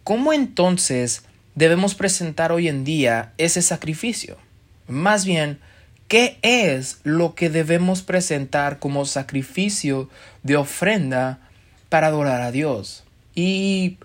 ¿cómo 0.02 0.33
entonces 0.33 1.23
debemos 1.55 1.95
presentar 1.95 2.50
hoy 2.50 2.67
en 2.67 2.83
día 2.83 3.33
ese 3.38 3.62
sacrificio? 3.62 4.38
Más 4.88 5.25
bien, 5.25 5.61
¿Qué 6.12 6.37
es 6.42 6.99
lo 7.04 7.35
que 7.35 7.49
debemos 7.49 8.02
presentar 8.02 8.78
como 8.78 9.07
sacrificio 9.07 10.11
de 10.42 10.57
ofrenda 10.57 11.38
para 11.88 12.09
adorar 12.09 12.42
a 12.42 12.52
Dios? 12.52 13.04
Y 13.35 13.97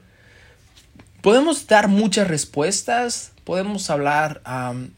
podemos 1.20 1.68
dar 1.68 1.90
muchas 1.90 2.30
respuestas, 2.30 3.34
podemos 3.44 3.90
hablar 3.90 4.42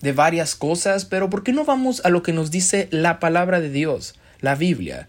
de 0.02 0.12
varias 0.12 0.54
cosas, 0.54 1.06
pero 1.06 1.32
¿por 1.32 1.42
qué 1.42 1.52
no 1.52 1.66
vamos 1.66 2.06
a 2.06 2.10
lo 2.10 2.22
que 2.22 2.32
nos 2.32 2.52
dice 2.52 2.88
la 2.92 3.20
palabra 3.20 3.60
de 3.60 3.72
Dios, 3.72 4.14
la 4.40 4.54
Biblia? 4.54 5.08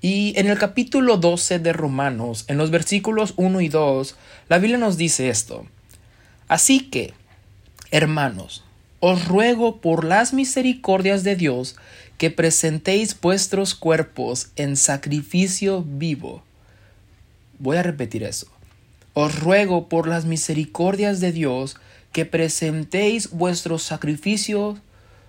Y 0.00 0.34
en 0.36 0.46
el 0.46 0.56
capítulo 0.56 1.16
12 1.16 1.58
de 1.58 1.72
Romanos, 1.72 2.44
en 2.46 2.58
los 2.58 2.70
versículos 2.70 3.34
1 3.36 3.60
y 3.60 3.68
2, 3.68 4.14
la 4.48 4.58
Biblia 4.58 4.78
nos 4.78 4.96
dice 4.96 5.30
esto. 5.30 5.66
Así 6.46 6.90
que, 6.90 7.12
hermanos, 7.90 8.62
os 9.00 9.26
ruego 9.26 9.80
por 9.80 10.04
las 10.04 10.32
misericordias 10.32 11.24
de 11.24 11.34
Dios 11.34 11.76
que 12.18 12.30
presentéis 12.30 13.18
vuestros 13.18 13.74
cuerpos 13.74 14.50
en 14.56 14.76
sacrificio 14.76 15.82
vivo. 15.82 16.42
Voy 17.58 17.78
a 17.78 17.82
repetir 17.82 18.22
eso. 18.22 18.46
Os 19.14 19.40
ruego 19.40 19.88
por 19.88 20.06
las 20.06 20.26
misericordias 20.26 21.20
de 21.20 21.32
Dios 21.32 21.76
que 22.12 22.26
presentéis 22.26 23.30
vuestros 23.30 23.82
sacrificios, 23.82 24.78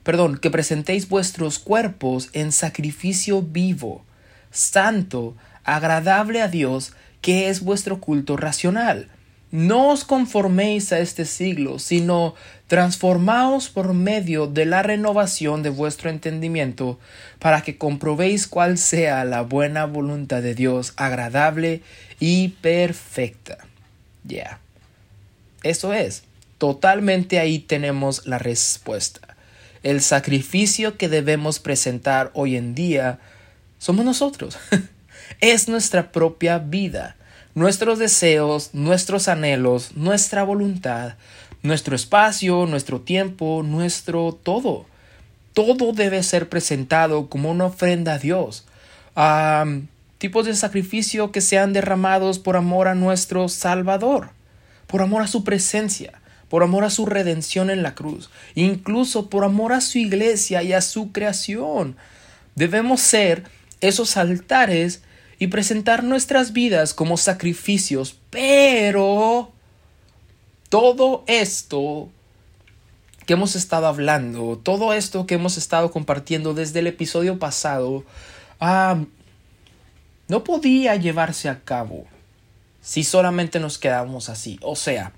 perdón, 0.03 0.37
que 0.37 0.51
presentéis 0.51 1.07
vuestros 1.07 1.57
cuerpos 1.57 2.29
en 2.33 2.51
sacrificio 2.51 3.41
vivo, 3.41 4.03
santo, 4.51 5.35
agradable 5.63 6.41
a 6.41 6.49
Dios, 6.49 6.93
que 7.21 7.49
es 7.49 7.61
vuestro 7.61 8.01
culto 8.01 8.35
racional. 8.35 9.07
No 9.51 9.89
os 9.89 10.05
conforméis 10.05 10.93
a 10.93 10.99
este 10.99 11.25
siglo, 11.25 11.77
sino 11.77 12.35
transformaos 12.67 13.67
por 13.67 13.93
medio 13.93 14.47
de 14.47 14.65
la 14.65 14.81
renovación 14.81 15.61
de 15.61 15.69
vuestro 15.69 16.09
entendimiento, 16.09 16.99
para 17.37 17.61
que 17.61 17.77
comprobéis 17.77 18.47
cuál 18.47 18.77
sea 18.77 19.25
la 19.25 19.41
buena 19.41 19.85
voluntad 19.85 20.41
de 20.41 20.55
Dios, 20.55 20.93
agradable 20.95 21.81
y 22.17 22.49
perfecta. 22.61 23.57
Ya. 24.23 24.59
Eso 25.63 25.91
es. 25.91 26.23
Totalmente 26.57 27.37
ahí 27.39 27.59
tenemos 27.59 28.25
la 28.25 28.39
respuesta. 28.39 29.35
El 29.83 29.99
sacrificio 29.99 30.95
que 30.95 31.09
debemos 31.09 31.59
presentar 31.59 32.31
hoy 32.35 32.55
en 32.55 32.73
día 32.73 33.19
somos 33.79 34.05
nosotros. 34.05 34.57
es 35.41 35.67
nuestra 35.67 36.13
propia 36.13 36.57
vida 36.59 37.17
nuestros 37.53 37.99
deseos, 37.99 38.69
nuestros 38.73 39.27
anhelos, 39.27 39.91
nuestra 39.95 40.43
voluntad, 40.43 41.15
nuestro 41.63 41.95
espacio, 41.95 42.65
nuestro 42.65 43.01
tiempo, 43.01 43.63
nuestro 43.63 44.37
todo. 44.43 44.85
Todo 45.53 45.91
debe 45.93 46.23
ser 46.23 46.49
presentado 46.49 47.27
como 47.29 47.51
una 47.51 47.65
ofrenda 47.65 48.13
a 48.13 48.19
Dios. 48.19 48.65
tipos 50.17 50.45
de 50.45 50.55
sacrificio 50.55 51.31
que 51.31 51.41
sean 51.41 51.73
derramados 51.73 52.39
por 52.39 52.55
amor 52.55 52.87
a 52.87 52.95
nuestro 52.95 53.49
Salvador, 53.49 54.29
por 54.87 55.01
amor 55.01 55.23
a 55.23 55.27
su 55.27 55.43
presencia, 55.43 56.13
por 56.47 56.63
amor 56.63 56.83
a 56.83 56.89
su 56.89 57.05
redención 57.05 57.69
en 57.69 57.81
la 57.81 57.95
cruz, 57.95 58.29
incluso 58.55 59.29
por 59.29 59.43
amor 59.43 59.73
a 59.73 59.81
su 59.81 59.97
iglesia 59.97 60.63
y 60.63 60.73
a 60.73 60.81
su 60.81 61.11
creación. 61.11 61.95
Debemos 62.55 63.01
ser 63.01 63.43
esos 63.81 64.15
altares 64.15 65.01
y 65.41 65.47
presentar 65.47 66.03
nuestras 66.03 66.53
vidas 66.53 66.93
como 66.93 67.17
sacrificios, 67.17 68.15
pero 68.29 69.51
todo 70.69 71.23
esto 71.25 72.09
que 73.25 73.33
hemos 73.33 73.55
estado 73.55 73.87
hablando, 73.87 74.59
todo 74.61 74.93
esto 74.93 75.25
que 75.25 75.33
hemos 75.33 75.57
estado 75.57 75.89
compartiendo 75.89 76.53
desde 76.53 76.77
el 76.77 76.85
episodio 76.85 77.39
pasado, 77.39 78.03
ah, 78.59 79.03
no 80.27 80.43
podía 80.43 80.95
llevarse 80.95 81.49
a 81.49 81.61
cabo 81.61 82.05
si 82.79 83.03
solamente 83.03 83.59
nos 83.59 83.79
quedamos 83.79 84.29
así. 84.29 84.59
O 84.61 84.75
sea, 84.75 85.11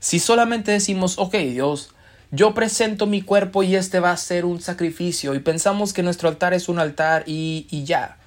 si 0.00 0.18
solamente 0.18 0.72
decimos, 0.72 1.18
ok 1.18 1.36
Dios, 1.36 1.94
yo 2.32 2.52
presento 2.52 3.06
mi 3.06 3.22
cuerpo 3.22 3.62
y 3.62 3.76
este 3.76 4.00
va 4.00 4.10
a 4.10 4.16
ser 4.16 4.44
un 4.44 4.60
sacrificio 4.60 5.36
y 5.36 5.38
pensamos 5.38 5.92
que 5.92 6.02
nuestro 6.02 6.28
altar 6.28 6.52
es 6.52 6.68
un 6.68 6.80
altar 6.80 7.22
y, 7.28 7.68
y 7.70 7.84
ya. 7.84 8.18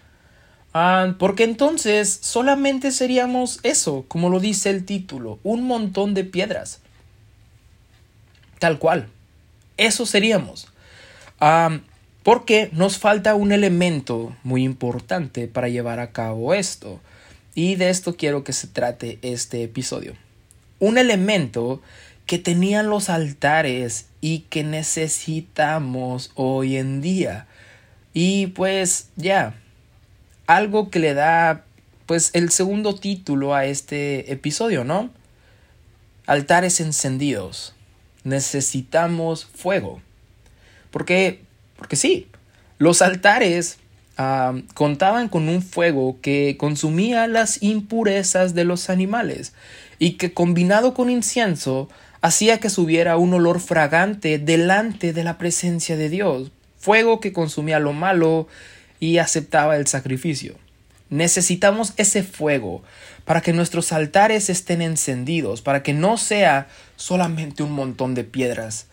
Ah, 0.74 1.16
porque 1.20 1.44
entonces 1.44 2.20
solamente 2.22 2.92
seríamos 2.92 3.60
eso, 3.64 4.06
como 4.08 4.30
lo 4.30 4.40
dice 4.40 4.70
el 4.70 4.86
título, 4.86 5.40
un 5.44 5.64
montón 5.64 6.14
de 6.14 6.24
piedras. 6.24 6.80
Tal 8.60 8.80
cual. 8.80 9.10
Eso 9.78 10.06
seríamos. 10.06 10.68
Ah, 11.40 11.80
porque 12.24 12.70
nos 12.72 13.00
falta 13.00 13.36
un 13.36 13.52
elemento 13.52 14.36
muy 14.44 14.64
importante 14.64 15.48
para 15.48 15.70
llevar 15.70 16.00
a 16.00 16.12
cabo 16.12 16.54
esto. 16.54 17.02
Y 17.56 17.76
de 17.76 17.90
esto 17.90 18.16
quiero 18.16 18.44
que 18.44 18.54
se 18.54 18.68
trate 18.68 19.20
este 19.24 19.64
episodio. 19.64 20.14
Un 20.80 20.98
elemento 20.98 21.82
que 22.26 22.38
tenían 22.38 22.90
los 22.90 23.10
altares 23.10 24.06
y 24.22 24.42
que 24.50 24.64
necesitamos 24.64 26.32
hoy 26.36 26.78
en 26.78 27.02
día. 27.02 27.48
Y 28.14 28.48
pues 28.48 29.10
ya, 29.16 29.56
algo 30.56 30.90
que 30.90 31.00
le 31.00 31.14
da 31.14 31.64
pues 32.06 32.32
el 32.34 32.52
segundo 32.52 32.96
título 32.96 33.56
a 33.56 33.66
este 33.66 34.32
episodio, 34.32 34.84
¿no? 34.84 35.10
Altares 36.26 36.82
encendidos. 36.82 37.74
Necesitamos 38.24 39.46
fuego. 39.46 40.02
Porque, 40.92 41.42
porque 41.78 41.96
sí, 41.96 42.28
los 42.78 43.02
altares 43.02 43.78
contaban 44.76 45.30
con 45.30 45.50
un 45.50 45.64
fuego 45.64 46.18
que 46.22 46.56
consumía 46.60 47.28
las 47.28 47.64
impurezas 47.64 48.54
de 48.54 48.66
los 48.66 48.90
animales 48.90 49.54
y 49.98 50.12
que 50.12 50.34
combinado 50.34 50.94
con 50.94 51.10
incienso 51.10 51.90
hacía 52.22 52.60
que 52.60 52.70
subiera 52.70 53.18
un 53.18 53.34
olor 53.34 53.60
fragante 53.60 54.38
delante 54.38 55.14
de 55.14 55.24
la 55.24 55.38
presencia 55.40 55.98
de 55.98 56.10
Dios. 56.10 56.52
Fuego 56.78 57.20
que 57.20 57.34
consumía 57.34 57.80
lo 57.80 57.94
malo 57.94 58.48
y 59.02 59.18
aceptaba 59.18 59.76
el 59.76 59.88
sacrificio. 59.88 60.56
Necesitamos 61.10 61.92
ese 61.98 62.24
fuego 62.24 62.84
para 63.26 63.42
que 63.42 63.52
nuestros 63.52 63.92
altares 63.92 64.50
estén 64.50 64.82
encendidos, 64.82 65.62
para 65.62 65.84
que 65.84 65.92
no 65.92 66.18
sea 66.18 66.70
solamente 66.96 67.64
un 67.64 67.74
montón 67.74 68.16
de 68.16 68.24
piedras. 68.24 68.88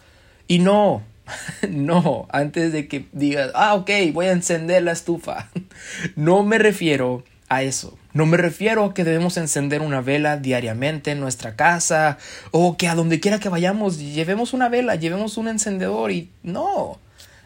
Y 0.49 0.59
no, 0.59 1.05
no, 1.69 2.27
antes 2.31 2.73
de 2.73 2.89
que 2.89 3.07
digas, 3.13 3.53
ah, 3.55 3.75
ok, 3.75 3.91
voy 4.13 4.27
a 4.27 4.33
encender 4.33 4.83
la 4.83 4.93
estufa. 4.93 5.51
no 6.17 6.43
me 6.43 6.59
refiero 6.59 7.23
a 7.49 7.63
eso. 7.63 7.97
No 8.15 8.27
me 8.27 8.37
refiero 8.37 8.85
a 8.85 8.95
que 8.95 9.05
debemos 9.05 9.37
encender 9.37 9.83
una 9.83 10.01
vela 10.01 10.39
diariamente 10.39 11.13
en 11.13 11.21
nuestra 11.21 11.55
casa 11.55 12.19
o 12.51 12.77
que 12.77 12.89
a 12.89 12.95
donde 12.95 13.21
quiera 13.21 13.39
que 13.39 13.49
vayamos 13.49 13.99
llevemos 13.99 14.55
una 14.55 14.69
vela, 14.69 14.97
llevemos 14.97 15.37
un 15.37 15.49
encendedor 15.49 16.11
y 16.11 16.31
no, 16.43 16.99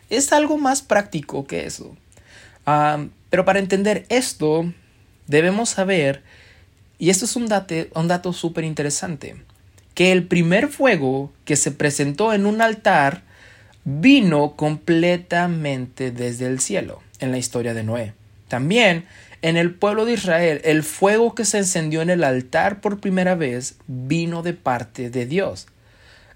es 0.08 0.32
algo 0.32 0.56
más 0.58 0.80
práctico 0.82 1.46
que 1.46 1.66
eso. 1.66 1.96
Ah, 2.66 3.06
pero 3.30 3.44
para 3.44 3.58
entender 3.58 4.06
esto 4.08 4.72
debemos 5.26 5.70
saber, 5.70 6.22
y 6.98 7.10
esto 7.10 7.24
es 7.24 7.36
un, 7.36 7.48
un 7.94 8.08
dato 8.08 8.32
súper 8.32 8.64
interesante, 8.64 9.36
que 9.94 10.12
el 10.12 10.26
primer 10.26 10.68
fuego 10.68 11.32
que 11.44 11.56
se 11.56 11.70
presentó 11.70 12.32
en 12.32 12.46
un 12.46 12.60
altar 12.60 13.22
vino 13.84 14.54
completamente 14.56 16.10
desde 16.10 16.46
el 16.46 16.60
cielo 16.60 17.02
en 17.18 17.30
la 17.30 17.38
historia 17.38 17.74
de 17.74 17.82
Noé. 17.82 18.14
También 18.48 19.06
en 19.42 19.56
el 19.56 19.74
pueblo 19.74 20.04
de 20.04 20.12
Israel, 20.12 20.60
el 20.64 20.84
fuego 20.84 21.34
que 21.34 21.44
se 21.44 21.58
encendió 21.58 22.00
en 22.00 22.10
el 22.10 22.22
altar 22.22 22.80
por 22.80 23.00
primera 23.00 23.34
vez 23.34 23.74
vino 23.86 24.42
de 24.42 24.52
parte 24.52 25.10
de 25.10 25.26
Dios. 25.26 25.66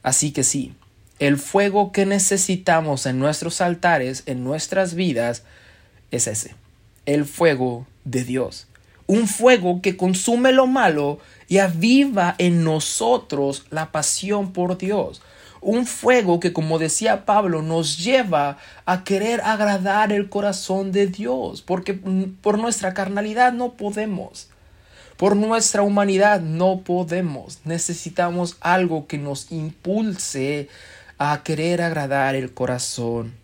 Así 0.02 0.32
que 0.32 0.42
sí, 0.42 0.74
el 1.18 1.38
fuego 1.38 1.92
que 1.92 2.04
necesitamos 2.04 3.06
en 3.06 3.18
nuestros 3.18 3.60
altares, 3.60 4.24
en 4.26 4.42
nuestras 4.42 4.94
vidas, 4.94 5.44
es 6.10 6.26
ese, 6.26 6.54
el 7.04 7.24
fuego 7.24 7.86
de 8.04 8.24
Dios. 8.24 8.66
Un 9.06 9.28
fuego 9.28 9.82
que 9.82 9.96
consume 9.96 10.52
lo 10.52 10.66
malo 10.66 11.18
y 11.48 11.58
aviva 11.58 12.34
en 12.38 12.64
nosotros 12.64 13.66
la 13.70 13.92
pasión 13.92 14.52
por 14.52 14.78
Dios 14.78 15.22
un 15.66 15.84
fuego 15.84 16.38
que, 16.38 16.52
como 16.52 16.78
decía 16.78 17.24
Pablo, 17.24 17.60
nos 17.60 17.98
lleva 17.98 18.58
a 18.84 19.02
querer 19.02 19.40
agradar 19.40 20.12
el 20.12 20.28
corazón 20.28 20.92
de 20.92 21.08
Dios, 21.08 21.60
porque 21.60 21.92
por 22.40 22.56
nuestra 22.58 22.94
carnalidad 22.94 23.52
no 23.52 23.72
podemos. 23.72 24.48
Por 25.16 25.34
nuestra 25.34 25.82
humanidad 25.82 26.40
no 26.40 26.82
podemos. 26.82 27.58
Necesitamos 27.64 28.58
algo 28.60 29.08
que 29.08 29.18
nos 29.18 29.50
impulse 29.50 30.68
a 31.18 31.42
querer 31.42 31.82
agradar 31.82 32.36
el 32.36 32.54
corazón 32.54 33.34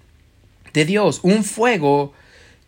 de 0.74 0.84
Dios. 0.84 1.18
Un 1.24 1.42
fuego 1.42 2.12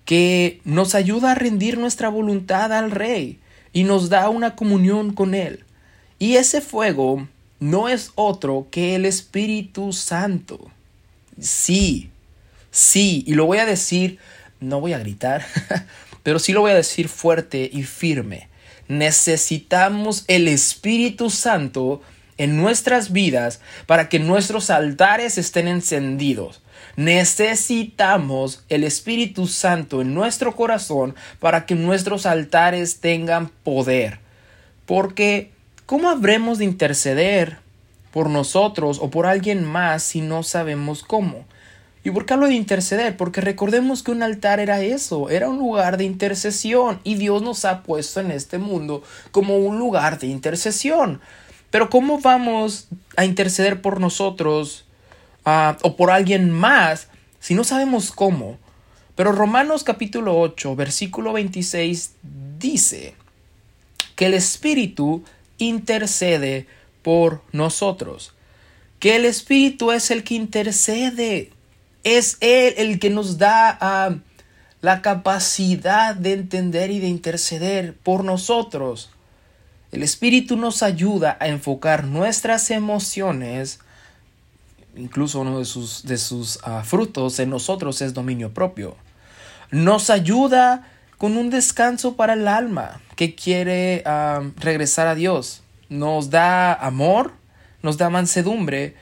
que 0.05 0.61
nos 0.65 0.95
ayuda 0.95 1.33
a 1.33 1.35
rendir 1.35 1.79
nuestra 1.79 2.09
voluntad 2.09 2.73
al 2.73 2.91
Rey 2.91 3.39
y 3.73 3.85
nos 3.85 4.09
da 4.09 4.29
una 4.29 4.55
comunión 4.55 5.13
con 5.13 5.35
Él. 5.35 5.65
Y 6.19 6.37
ese 6.37 6.61
fuego 6.61 7.27
no 7.61 7.89
es 7.89 8.13
otro 8.15 8.69
que 8.71 8.95
el 8.95 9.05
Espíritu 9.05 9.93
Santo. 9.93 10.71
Sí, 11.41 12.11
sí, 12.71 13.25
y 13.27 13.35
lo 13.35 13.47
voy 13.47 13.59
a 13.59 13.67
decir, 13.67 14.19
no 14.61 14.81
voy 14.81 14.93
a 14.93 14.99
gritar, 14.99 15.45
pero 16.23 16.39
sí 16.39 16.53
lo 16.53 16.61
voy 16.61 16.73
a 16.73 16.77
decir 16.77 17.09
fuerte 17.09 17.69
y 17.73 17.83
firme. 17.83 18.49
Necesitamos 18.87 20.25
el 20.29 20.47
Espíritu 20.47 21.31
Santo 21.31 22.03
en 22.37 22.57
nuestras 22.57 23.13
vidas 23.13 23.61
para 23.87 24.09
que 24.09 24.19
nuestros 24.19 24.71
altares 24.71 25.39
estén 25.39 25.69
encendidos. 25.69 26.61
Necesitamos 26.97 28.65
el 28.69 28.85
Espíritu 28.85 29.47
Santo 29.47 30.03
en 30.03 30.15
nuestro 30.15 30.55
corazón 30.55 31.15
para 31.41 31.67
que 31.67 31.75
nuestros 31.75 32.27
altares 32.27 33.01
tengan 33.01 33.49
poder. 33.49 34.21
Porque 34.87 35.55
¿Cómo 35.87 36.09
habremos 36.09 36.57
de 36.57 36.65
interceder 36.65 37.59
por 38.11 38.31
nosotros 38.31 39.01
o 39.03 39.11
por 39.11 39.27
alguien 39.27 39.65
más 39.65 40.03
si 40.03 40.23
no 40.23 40.43
sabemos 40.43 41.03
cómo? 41.03 41.45
¿Y 42.03 42.11
por 42.11 42.25
qué 42.25 42.33
hablo 42.33 42.47
de 42.47 42.55
interceder? 42.55 43.19
Porque 43.19 43.43
recordemos 43.43 44.03
que 44.03 44.11
un 44.11 44.23
altar 44.23 44.61
era 44.61 44.81
eso, 44.81 45.29
era 45.29 45.51
un 45.51 45.59
lugar 45.59 45.99
de 45.99 46.05
intercesión 46.05 47.01
y 47.05 47.17
Dios 47.17 47.43
nos 47.43 47.67
ha 47.67 47.83
puesto 47.83 48.21
en 48.21 48.31
este 48.31 48.57
mundo 48.57 49.03
como 49.31 49.59
un 49.59 49.79
lugar 49.79 50.19
de 50.19 50.29
intercesión. 50.29 51.21
Pero 51.71 51.91
¿cómo 51.91 52.19
vamos 52.19 52.89
a 53.19 53.27
interceder 53.27 53.83
por 53.83 54.01
nosotros 54.01 54.87
ah, 55.45 55.77
o 55.83 55.97
por 55.97 56.11
alguien 56.11 56.51
más 56.51 57.09
si 57.45 57.55
no 57.55 57.63
sabemos 57.63 58.11
cómo? 58.11 58.59
Pero 59.17 59.31
Romanos 59.31 59.85
capítulo 59.85 60.39
8, 60.41 60.75
versículo 60.77 61.35
26 61.35 62.13
dice 62.59 63.15
que 64.17 64.27
el 64.27 64.33
Espíritu 64.35 65.23
intercede 65.59 66.67
por 67.03 67.43
nosotros. 67.53 68.33
Que 68.99 69.17
el 69.17 69.27
Espíritu 69.27 69.93
es 69.93 70.11
el 70.11 70.25
que 70.25 70.37
intercede. 70.37 71.51
Es 72.03 72.39
Él 72.41 72.73
el 72.79 72.99
que 72.99 73.11
nos 73.11 73.37
da 73.37 73.77
ah, 73.79 74.17
la 74.81 75.03
capacidad 75.03 76.15
de 76.15 76.33
entender 76.33 76.91
y 76.91 76.99
de 76.99 77.09
interceder 77.09 77.95
por 77.95 78.25
nosotros. 78.25 79.11
El 79.93 80.03
Espíritu 80.03 80.57
nos 80.57 80.83
ayuda 80.83 81.37
a 81.41 81.49
enfocar 81.49 82.05
nuestras 82.05 82.71
emociones, 82.71 83.81
incluso 84.97 85.41
uno 85.41 85.59
de 85.59 85.65
sus, 85.65 86.05
de 86.05 86.19
sus 86.19 86.59
ah, 86.65 86.83
frutos 86.85 87.39
en 87.39 87.51
nosotros 87.51 88.01
es 88.03 88.15
dominio 88.15 88.53
propio. 88.53 88.97
Nos 89.71 90.11
ayuda 90.11 90.89
con 91.19 91.37
un 91.37 91.51
descanso 91.51 92.17
para 92.17 92.35
el 92.35 92.49
alma 92.49 93.01
que 93.17 93.35
quiere 93.35 94.03
ah, 94.07 94.43
regresar 94.57 95.07
a 95.07 95.15
Dios. 95.15 95.63
Nos 95.89 96.31
da 96.31 96.73
amor, 96.75 97.33
nos 97.83 97.99
da 97.99 98.11
mansedumbre 98.11 98.95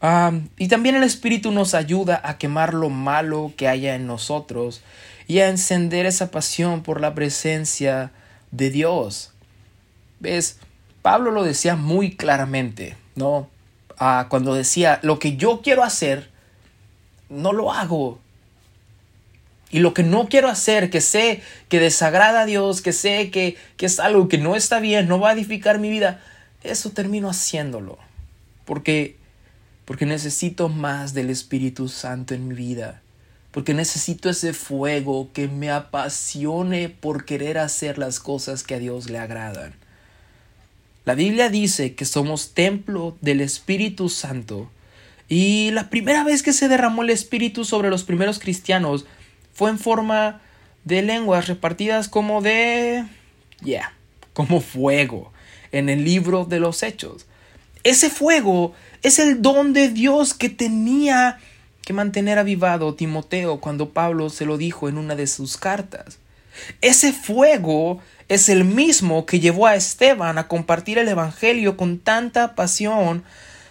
ah, 0.00 0.32
y 0.56 0.68
también 0.68 0.96
el 0.96 1.02
Espíritu 1.02 1.50
nos 1.50 1.74
ayuda 1.74 2.20
a 2.24 2.38
quemar 2.38 2.74
lo 2.74 2.90
malo 2.90 3.52
que 3.56 3.68
haya 3.68 3.94
en 3.94 4.06
nosotros 4.06 4.82
y 5.26 5.40
a 5.40 5.48
encender 5.48 6.06
esa 6.06 6.30
pasión 6.30 6.82
por 6.82 7.00
la 7.00 7.14
presencia 7.14 8.12
de 8.50 8.70
Dios. 8.70 9.32
¿Ves? 10.20 10.58
Pablo 11.02 11.30
lo 11.30 11.44
decía 11.44 11.76
muy 11.76 12.16
claramente, 12.16 12.96
¿no? 13.14 13.48
Ah, 13.98 14.26
cuando 14.28 14.54
decía, 14.54 15.00
lo 15.02 15.18
que 15.18 15.36
yo 15.36 15.60
quiero 15.62 15.82
hacer, 15.82 16.30
no 17.28 17.52
lo 17.52 17.72
hago, 17.72 18.20
y 19.70 19.80
lo 19.80 19.92
que 19.92 20.02
no 20.02 20.28
quiero 20.28 20.48
hacer, 20.48 20.90
que 20.90 21.00
sé 21.00 21.42
que 21.68 21.78
desagrada 21.78 22.42
a 22.42 22.46
Dios, 22.46 22.80
que 22.80 22.92
sé 22.92 23.30
que, 23.30 23.56
que 23.76 23.86
es 23.86 24.00
algo 24.00 24.28
que 24.28 24.38
no 24.38 24.56
está 24.56 24.80
bien, 24.80 25.08
no 25.08 25.20
va 25.20 25.30
a 25.30 25.32
edificar 25.34 25.78
mi 25.78 25.90
vida, 25.90 26.20
eso 26.62 26.90
termino 26.90 27.28
haciéndolo. 27.28 27.98
Porque, 28.64 29.16
porque 29.84 30.06
necesito 30.06 30.68
más 30.68 31.12
del 31.12 31.30
Espíritu 31.30 31.88
Santo 31.88 32.34
en 32.34 32.48
mi 32.48 32.54
vida. 32.54 33.02
Porque 33.50 33.74
necesito 33.74 34.30
ese 34.30 34.52
fuego 34.52 35.30
que 35.32 35.48
me 35.48 35.70
apasione 35.70 36.88
por 36.88 37.24
querer 37.24 37.58
hacer 37.58 37.98
las 37.98 38.20
cosas 38.20 38.62
que 38.62 38.74
a 38.74 38.78
Dios 38.78 39.10
le 39.10 39.18
agradan. 39.18 39.74
La 41.08 41.14
Biblia 41.14 41.48
dice 41.48 41.94
que 41.94 42.04
somos 42.04 42.52
templo 42.52 43.16
del 43.22 43.40
Espíritu 43.40 44.10
Santo. 44.10 44.70
Y 45.26 45.70
la 45.70 45.88
primera 45.88 46.22
vez 46.22 46.42
que 46.42 46.52
se 46.52 46.68
derramó 46.68 47.02
el 47.02 47.08
Espíritu 47.08 47.64
sobre 47.64 47.88
los 47.88 48.04
primeros 48.04 48.38
cristianos 48.38 49.06
fue 49.54 49.70
en 49.70 49.78
forma 49.78 50.42
de 50.84 51.00
lenguas 51.00 51.48
repartidas 51.48 52.10
como 52.10 52.42
de... 52.42 53.06
yeah, 53.64 53.94
como 54.34 54.60
fuego 54.60 55.32
en 55.72 55.88
el 55.88 56.04
libro 56.04 56.44
de 56.44 56.60
los 56.60 56.82
hechos. 56.82 57.24
Ese 57.84 58.10
fuego 58.10 58.74
es 59.02 59.18
el 59.18 59.40
don 59.40 59.72
de 59.72 59.88
Dios 59.88 60.34
que 60.34 60.50
tenía 60.50 61.38
que 61.86 61.94
mantener 61.94 62.38
avivado 62.38 62.94
Timoteo 62.94 63.60
cuando 63.60 63.94
Pablo 63.94 64.28
se 64.28 64.44
lo 64.44 64.58
dijo 64.58 64.90
en 64.90 64.98
una 64.98 65.16
de 65.16 65.26
sus 65.26 65.56
cartas. 65.56 66.18
Ese 66.82 67.14
fuego 67.14 68.02
es 68.28 68.48
el 68.48 68.64
mismo 68.64 69.24
que 69.24 69.40
llevó 69.40 69.66
a 69.66 69.74
Esteban 69.74 70.38
a 70.38 70.48
compartir 70.48 70.98
el 70.98 71.08
Evangelio 71.08 71.76
con 71.76 71.98
tanta 71.98 72.54
pasión 72.54 73.24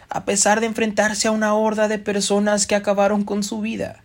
a 0.10 0.26
pesar 0.26 0.62
de 0.62 0.68
enfrentarse 0.68 1.28
a 1.28 1.32
una 1.32 1.54
horda 1.54 1.88
de 1.88 2.00
personas 2.00 2.66
que 2.66 2.76
acabaron 2.76 3.24
con 3.24 3.44
su 3.44 3.62
vida. 3.62 4.04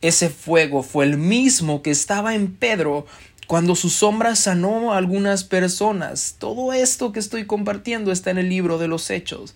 Ese 0.00 0.30
fuego 0.30 0.82
fue 0.82 1.04
el 1.04 1.18
mismo 1.18 1.82
que 1.82 1.90
estaba 1.90 2.34
en 2.34 2.54
Pedro 2.54 3.06
cuando 3.46 3.74
su 3.74 3.90
sombra 3.90 4.36
sanó 4.36 4.92
a 4.92 4.96
algunas 4.96 5.44
personas. 5.44 6.36
Todo 6.38 6.72
esto 6.72 7.12
que 7.12 7.20
estoy 7.20 7.46
compartiendo 7.46 8.12
está 8.12 8.30
en 8.30 8.38
el 8.38 8.48
libro 8.48 8.78
de 8.78 8.88
los 8.88 9.10
Hechos. 9.10 9.54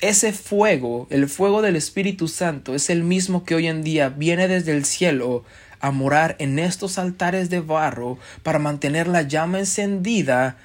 Ese 0.00 0.32
fuego, 0.32 1.06
el 1.10 1.28
fuego 1.28 1.62
del 1.62 1.76
Espíritu 1.76 2.26
Santo, 2.26 2.74
es 2.74 2.90
el 2.90 3.04
mismo 3.04 3.44
que 3.44 3.54
hoy 3.54 3.68
en 3.68 3.82
día 3.82 4.08
viene 4.08 4.48
desde 4.48 4.72
el 4.72 4.84
cielo 4.84 5.44
a 5.80 5.90
morar 5.90 6.36
en 6.38 6.58
estos 6.58 6.98
altares 6.98 7.50
de 7.50 7.60
barro 7.60 8.18
para 8.42 8.58
mantener 8.58 9.08
la 9.08 9.22
llama 9.22 9.58
encendida 9.58 10.56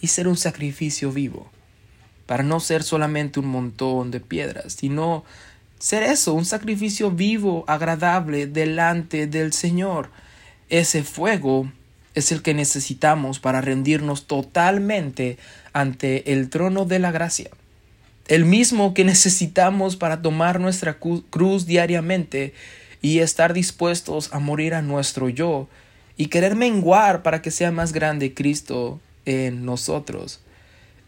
y 0.00 0.06
ser 0.06 0.28
un 0.28 0.36
sacrificio 0.36 1.12
vivo, 1.12 1.50
para 2.26 2.42
no 2.42 2.60
ser 2.60 2.82
solamente 2.82 3.40
un 3.40 3.46
montón 3.46 4.10
de 4.10 4.20
piedras, 4.20 4.74
sino 4.74 5.24
ser 5.78 6.02
eso, 6.04 6.34
un 6.34 6.44
sacrificio 6.44 7.10
vivo, 7.10 7.64
agradable 7.66 8.46
delante 8.46 9.26
del 9.26 9.52
Señor. 9.52 10.10
Ese 10.68 11.02
fuego 11.02 11.70
es 12.14 12.32
el 12.32 12.42
que 12.42 12.54
necesitamos 12.54 13.40
para 13.40 13.60
rendirnos 13.60 14.26
totalmente 14.26 15.38
ante 15.72 16.32
el 16.32 16.48
trono 16.48 16.84
de 16.84 16.98
la 16.98 17.10
gracia. 17.10 17.50
el 18.28 18.44
mismo 18.44 18.94
que 18.94 19.04
necesitamos 19.04 19.96
para 19.96 20.22
tomar 20.22 20.60
nuestra 20.60 20.98
cruz 21.30 21.66
diariamente 21.66 22.54
y 23.02 23.20
estar 23.20 23.52
dispuestos 23.52 24.32
a 24.32 24.38
morir 24.38 24.74
a 24.74 24.82
nuestro 24.82 25.28
yo 25.28 25.68
y 26.16 26.26
querer 26.26 26.54
menguar 26.54 27.22
para 27.22 27.42
que 27.42 27.50
sea 27.50 27.72
más 27.72 27.92
grande 27.92 28.34
Cristo 28.34 29.00
en 29.24 29.64
nosotros. 29.64 30.40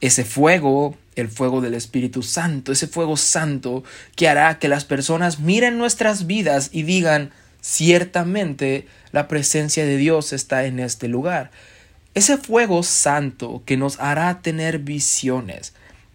Ese 0.01 0.25
fuego, 0.25 0.97
el 1.17 1.29
fuego 1.29 1.61
del 1.61 1.75
Espíritu 1.75 2.23
Santo, 2.23 2.73
ese 2.73 2.87
fuego 2.87 3.17
santo 3.17 3.85
que 4.17 4.29
hará 4.29 4.59
que 4.59 4.69
las 4.69 4.85
personas 4.85 5.39
miren 5.39 5.79
nuestras 5.79 6.27
vidas 6.27 6.71
y 6.73 6.83
digan, 6.83 7.31
ciertamente 7.61 8.87
la 9.13 9.29
presencia 9.29 9.85
de 9.85 9.97
Dios 9.97 10.33
está 10.33 10.65
en 10.65 10.81
este 10.81 11.09
lugar. 11.09 11.51
Ese 12.15 12.37
fuego 12.37 12.83
santo 12.83 13.63
que 13.65 13.77
nos 13.77 13.99
hará 14.01 14.43
tener 14.43 14.79
visiones, 14.81 15.73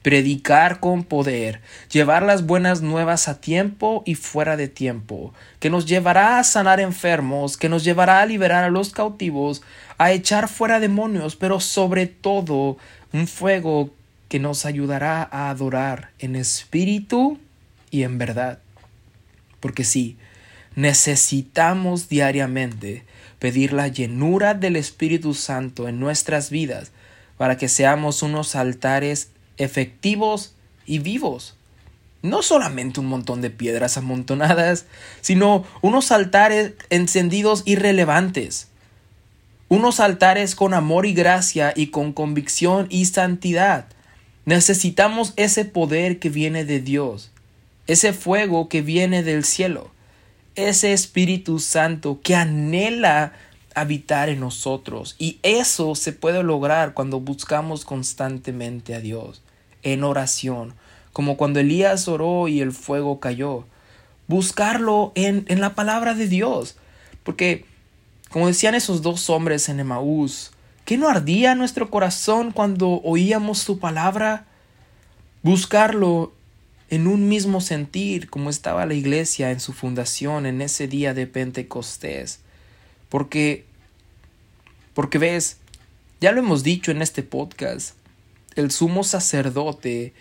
predicar 0.08 0.80
con 0.80 1.04
poder, 1.04 1.60
llevar 1.91 2.24
las 2.24 2.46
buenas 2.46 2.82
nuevas 2.82 3.28
a 3.28 3.41
tiempo 3.41 4.04
y 4.06 4.15
fuera 4.15 4.56
de 4.56 4.70
tiempo, 4.70 5.34
que 5.60 5.70
nos 5.70 5.86
llevará 5.86 6.39
a 6.39 6.46
sanar 6.46 6.80
enfermos, 6.80 7.58
que 7.58 7.67
nos 7.67 7.84
llevará 7.84 8.22
a 8.22 8.26
liberar 8.26 8.63
a 8.63 8.70
los 8.70 8.91
cautivos, 8.91 9.63
a 9.98 10.13
echar 10.13 10.48
fuera 10.48 10.80
demonios, 10.80 11.36
pero 11.36 11.60
sobre 11.60 12.08
todo 12.08 12.78
un 13.12 13.28
fuego 13.28 13.93
que 14.30 14.39
nos 14.39 14.65
ayudará 14.65 15.28
a 15.30 15.50
adorar 15.50 16.12
en 16.20 16.38
espíritu 16.38 17.38
y 17.91 18.04
en 18.04 18.17
verdad. 18.17 18.60
Porque 19.60 19.84
sí, 19.84 20.15
necesitamos 20.74 22.08
diariamente 22.08 23.04
pedir 23.39 23.74
la 23.74 23.89
llenura 23.89 24.54
del 24.54 24.78
Espíritu 24.78 25.34
Santo 25.34 25.89
en 25.89 26.00
nuestras 26.00 26.50
vidas 26.50 26.93
para 27.38 27.58
que 27.58 27.67
seamos 27.67 28.24
unos 28.24 28.56
altares 28.56 29.32
efectivos 29.58 30.54
y 30.86 31.00
vivos. 31.00 31.56
No 32.24 32.41
solamente 32.41 33.00
un 33.00 33.06
montón 33.06 33.41
de 33.41 33.52
piedras 33.52 33.98
amontonadas, 33.98 34.86
sino 35.22 35.65
unos 35.82 36.12
altares 36.12 36.74
encendidos 36.89 37.62
y 37.65 37.76
relevantes. 37.76 38.70
Unos 39.70 40.00
altares 40.00 40.56
con 40.56 40.74
amor 40.74 41.06
y 41.06 41.13
gracia 41.13 41.74
y 41.76 41.88
con 41.88 42.13
convicción 42.13 42.88
y 42.89 43.06
santidad. 43.06 43.86
Necesitamos 44.46 45.34
ese 45.36 45.65
poder 45.65 46.20
que 46.20 46.30
viene 46.30 46.63
de 46.63 46.80
Dios, 46.80 47.32
ese 47.86 48.13
fuego 48.13 48.70
que 48.70 48.82
viene 48.82 49.22
del 49.22 49.43
cielo, 49.43 49.91
ese 50.56 50.93
Espíritu 50.93 51.60
Santo 51.60 52.22
que 52.24 52.34
anhela 52.34 53.34
habitar 53.76 54.30
en 54.30 54.39
nosotros. 54.39 55.15
Y 55.20 55.39
eso 55.43 55.93
se 55.96 56.13
puede 56.13 56.41
lograr 56.43 56.93
cuando 56.93 57.20
buscamos 57.20 57.84
constantemente 57.86 58.96
a 58.96 59.02
Dios 59.02 59.43
en 59.93 60.04
oración, 60.04 60.73
como 61.13 61.38
cuando 61.38 61.60
Elías 61.60 62.08
oró 62.08 62.47
y 62.47 62.62
el 62.62 62.71
fuego 62.71 63.19
cayó. 63.19 63.65
Buscarlo 64.28 65.12
en, 65.15 65.45
en 65.47 65.62
la 65.62 65.76
palabra 65.76 66.13
de 66.13 66.28
Dios, 66.28 66.78
porque, 67.23 67.65
como 68.30 68.47
decían 68.47 68.76
esos 68.76 69.02
dos 69.02 69.30
hombres 69.30 69.69
en 69.69 69.80
Emaús, 69.80 70.52
¿qué 70.86 70.97
no 70.97 71.08
ardía 71.08 71.56
nuestro 71.56 71.89
corazón 71.89 72.52
cuando 72.52 73.02
oíamos 73.04 73.60
su 73.60 73.80
palabra? 73.80 74.45
Buscarlo 75.43 76.34
en 76.89 77.08
un 77.08 77.28
mismo 77.28 77.62
sentir, 77.62 78.30
como 78.30 78.50
estaba 78.50 78.86
la 78.86 78.93
iglesia 78.93 79.52
en 79.52 79.60
su 79.60 79.73
fundación 79.73 80.45
en 80.45 80.62
ese 80.62 80.88
día 80.88 81.13
de 81.13 81.28
Pentecostés. 81.28 82.39
Porque, 83.10 83.65
porque 84.93 85.17
ves, 85.17 85.58
ya 86.21 86.32
lo 86.32 86.39
hemos 86.39 86.63
dicho 86.63 86.91
en 86.91 87.02
este 87.02 87.23
podcast, 87.23 87.95
el 88.62 88.72
sumo 88.72 89.04
sacerdote 89.04 90.13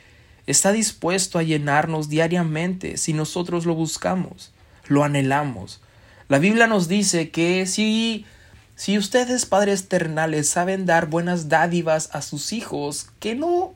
está 0.47 0.73
dispuesto 0.73 1.39
a 1.39 1.43
llenarnos 1.43 2.09
diariamente 2.09 2.97
si 2.97 3.13
nosotros 3.13 3.67
lo 3.67 3.75
buscamos, 3.75 4.53
lo 4.87 5.05
anhelamos. 5.05 5.81
La 6.29 6.39
Biblia 6.39 6.67
nos 6.67 6.89
dice 6.89 7.31
que 7.31 7.67
si 7.67 8.27
si 8.75 8.99
ustedes 8.99 9.47
padres 9.47 9.89
ternales 9.89 10.49
saben 10.51 10.85
dar 10.85 11.07
buenas 11.07 11.49
dádivas 11.49 12.11
a 12.13 12.21
sus 12.21 12.53
hijos, 12.53 13.09
que 13.21 13.35
no 13.35 13.75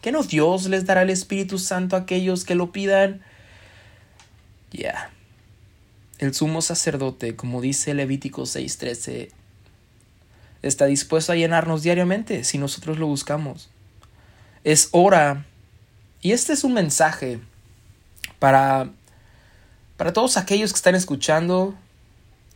que 0.00 0.12
no 0.12 0.22
Dios 0.22 0.66
les 0.66 0.86
dará 0.86 1.02
el 1.02 1.10
Espíritu 1.10 1.58
Santo 1.58 1.94
a 1.94 2.00
aquellos 2.00 2.44
que 2.44 2.54
lo 2.54 2.72
pidan. 2.72 3.20
Ya. 4.72 5.10
El 6.18 6.34
sumo 6.34 6.62
sacerdote, 6.62 7.36
como 7.36 7.60
dice 7.60 7.94
Levítico 7.94 8.42
6:13, 8.42 9.30
está 10.62 10.86
dispuesto 10.86 11.32
a 11.32 11.36
llenarnos 11.36 11.82
diariamente 11.82 12.44
si 12.44 12.58
nosotros 12.58 12.98
lo 12.98 13.06
buscamos 13.06 13.70
es 14.64 14.88
hora, 14.92 15.44
y 16.22 16.32
este 16.32 16.52
es 16.52 16.64
un 16.64 16.74
mensaje 16.74 17.40
para, 18.38 18.90
para 19.96 20.12
todos 20.12 20.36
aquellos 20.36 20.72
que 20.72 20.76
están 20.76 20.94
escuchando 20.94 21.74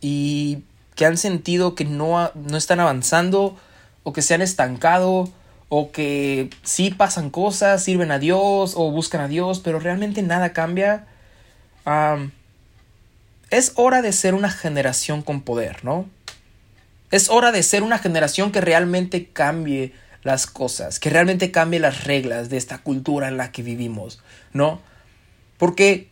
y 0.00 0.64
que 0.94 1.06
han 1.06 1.16
sentido 1.16 1.74
que 1.74 1.84
no, 1.84 2.30
no 2.34 2.56
están 2.56 2.80
avanzando 2.80 3.56
o 4.02 4.12
que 4.12 4.22
se 4.22 4.34
han 4.34 4.42
estancado 4.42 5.30
o 5.68 5.90
que 5.90 6.50
sí 6.62 6.90
pasan 6.90 7.30
cosas, 7.30 7.82
sirven 7.82 8.12
a 8.12 8.18
Dios 8.18 8.74
o 8.76 8.90
buscan 8.90 9.22
a 9.22 9.28
Dios, 9.28 9.60
pero 9.60 9.80
realmente 9.80 10.22
nada 10.22 10.52
cambia. 10.52 11.06
es 13.50 13.72
hora 13.76 14.02
de 14.02 14.12
ser 14.12 14.34
una 14.34 14.50
generación 14.50 15.22
con 15.22 15.40
poder, 15.40 15.84
¿no? 15.84 16.06
Es 17.10 17.30
hora 17.30 17.50
de 17.50 17.62
ser 17.62 17.82
una 17.82 17.98
generación 17.98 18.52
que 18.52 18.60
realmente 18.60 19.30
cambie 19.32 19.92
las 20.24 20.46
cosas, 20.46 20.98
que 20.98 21.10
realmente 21.10 21.50
cambie 21.50 21.78
las 21.78 22.04
reglas 22.04 22.48
de 22.48 22.56
esta 22.56 22.78
cultura 22.78 23.28
en 23.28 23.36
la 23.36 23.52
que 23.52 23.62
vivimos, 23.62 24.20
¿no? 24.52 24.80
Porque 25.58 26.08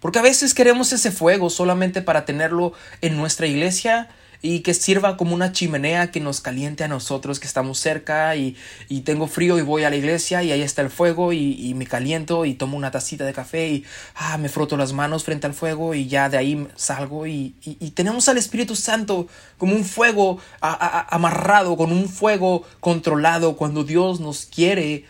porque 0.00 0.18
a 0.18 0.22
veces 0.22 0.52
queremos 0.52 0.92
ese 0.92 1.10
fuego 1.10 1.48
solamente 1.48 2.02
para 2.02 2.26
tenerlo 2.26 2.74
en 3.00 3.16
nuestra 3.16 3.46
iglesia 3.46 4.10
y 4.46 4.60
que 4.60 4.74
sirva 4.74 5.16
como 5.16 5.34
una 5.34 5.52
chimenea 5.52 6.10
que 6.10 6.20
nos 6.20 6.42
caliente 6.42 6.84
a 6.84 6.88
nosotros 6.88 7.40
que 7.40 7.46
estamos 7.46 7.78
cerca 7.78 8.36
y, 8.36 8.58
tengo 9.02 9.26
frío 9.26 9.58
y 9.58 9.62
voy 9.62 9.84
a 9.84 9.90
la 9.90 9.96
iglesia 9.96 10.42
y 10.42 10.52
ahí 10.52 10.60
está 10.60 10.82
el 10.82 10.90
fuego 10.90 11.32
y, 11.32 11.72
me 11.74 11.86
caliento 11.86 12.44
y 12.44 12.52
tomo 12.52 12.76
una 12.76 12.90
tacita 12.90 13.24
de 13.24 13.32
café 13.32 13.68
y 13.68 13.84
ah, 14.16 14.36
me 14.36 14.50
froto 14.50 14.76
las 14.76 14.92
manos 14.92 15.24
frente 15.24 15.46
al 15.46 15.54
fuego 15.54 15.94
y 15.94 16.08
ya 16.08 16.28
de 16.28 16.36
ahí 16.36 16.68
salgo 16.76 17.26
y, 17.26 17.54
tenemos 17.94 18.28
al 18.28 18.36
Espíritu 18.36 18.76
Santo 18.76 19.28
como 19.56 19.74
un 19.74 19.84
fuego 19.86 20.38
amarrado, 20.60 21.78
con 21.78 21.90
un 21.90 22.06
fuego 22.10 22.66
controlado 22.80 23.56
cuando 23.56 23.82
Dios 23.82 24.20
nos 24.20 24.44
quiere, 24.44 25.06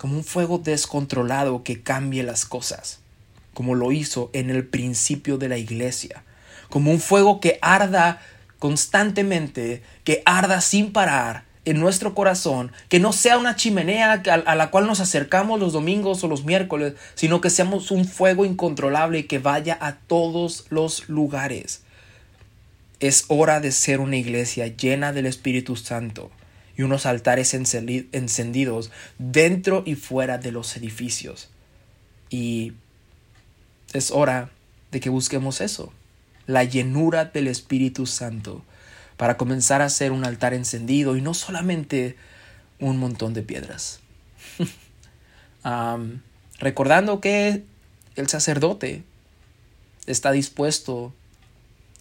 como 0.00 0.16
un 0.16 0.24
fuego 0.24 0.56
descontrolado 0.56 1.64
que 1.64 1.82
cambie 1.82 2.22
las 2.22 2.46
cosas, 2.46 3.00
como 3.52 3.74
lo 3.74 3.92
hizo 3.92 4.30
en 4.32 4.48
el 4.48 4.66
principio 4.66 5.36
de 5.36 5.50
la 5.50 5.58
iglesia, 5.58 6.24
como 6.70 6.90
un 6.90 6.98
fuego 6.98 7.40
que 7.40 7.58
arda 7.60 8.22
constantemente, 8.58 9.82
que 10.04 10.22
arda 10.24 10.60
sin 10.60 10.92
parar 10.92 11.44
en 11.64 11.80
nuestro 11.80 12.14
corazón, 12.14 12.72
que 12.88 13.00
no 13.00 13.12
sea 13.12 13.38
una 13.38 13.56
chimenea 13.56 14.12
a, 14.12 14.54
la 14.54 14.70
cual 14.70 14.86
nos 14.86 15.00
acercamos 15.00 15.58
los 15.58 15.72
domingos 15.72 16.22
o 16.22 16.28
los 16.28 16.44
miércoles, 16.44 16.94
sino 17.14 17.40
que 17.40 17.50
seamos 17.50 17.90
un 17.90 18.04
fuego 18.04 18.44
incontrolable 18.44 19.26
que 19.26 19.38
vaya 19.38 19.78
a 19.80 19.96
todos 19.96 20.66
los 20.68 21.08
lugares. 21.08 21.82
Es 23.00 23.24
hora 23.28 23.60
de 23.60 23.72
ser 23.72 24.00
una 24.00 24.16
iglesia 24.16 24.66
llena 24.66 25.12
del 25.12 25.26
Espíritu 25.26 25.76
Santo 25.76 26.30
y 26.76 26.82
unos 26.82 27.06
altares 27.06 27.54
encendidos 27.54 28.90
dentro 29.18 29.82
y 29.86 29.94
fuera 29.94 30.38
de 30.38 30.52
los 30.52 30.76
edificios. 30.76 31.50
Y 32.30 32.72
es 33.92 34.10
hora 34.10 34.50
de 34.90 35.00
que 35.00 35.08
busquemos 35.08 35.60
eso 35.60 35.92
la 36.46 36.64
llenura 36.64 37.26
del 37.26 37.48
Espíritu 37.48 38.06
Santo 38.06 38.64
para 39.16 39.36
comenzar 39.36 39.82
a 39.82 39.86
hacer 39.86 40.12
un 40.12 40.24
altar 40.24 40.54
encendido 40.54 41.16
y 41.16 41.22
no 41.22 41.34
solamente 41.34 42.16
un 42.78 42.98
montón 42.98 43.34
de 43.34 43.42
piedras. 43.42 44.00
recordando 46.58 47.20
que 47.20 47.64
el 48.16 48.28
sacerdote 48.28 49.02
está 50.06 50.32
dispuesto 50.32 51.14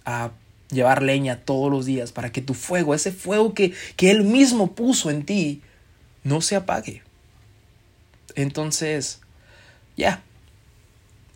a 0.06 0.32
llevar 0.70 1.02
leña 1.04 1.40
todos 1.40 1.72
los 1.72 1.86
días 1.86 2.12
para 2.12 2.32
que 2.32 2.42
tu 2.42 2.54
fuego, 2.54 2.94
ese 2.94 3.12
fuego 3.12 3.54
que, 3.54 3.74
que 3.96 4.12
él 4.12 4.24
mismo 4.24 4.74
puso 4.74 5.10
en 5.10 5.24
ti, 5.24 5.62
no 6.24 6.42
se 6.42 6.56
apague. 6.56 7.04
Entonces, 8.36 9.20
ya, 9.96 10.24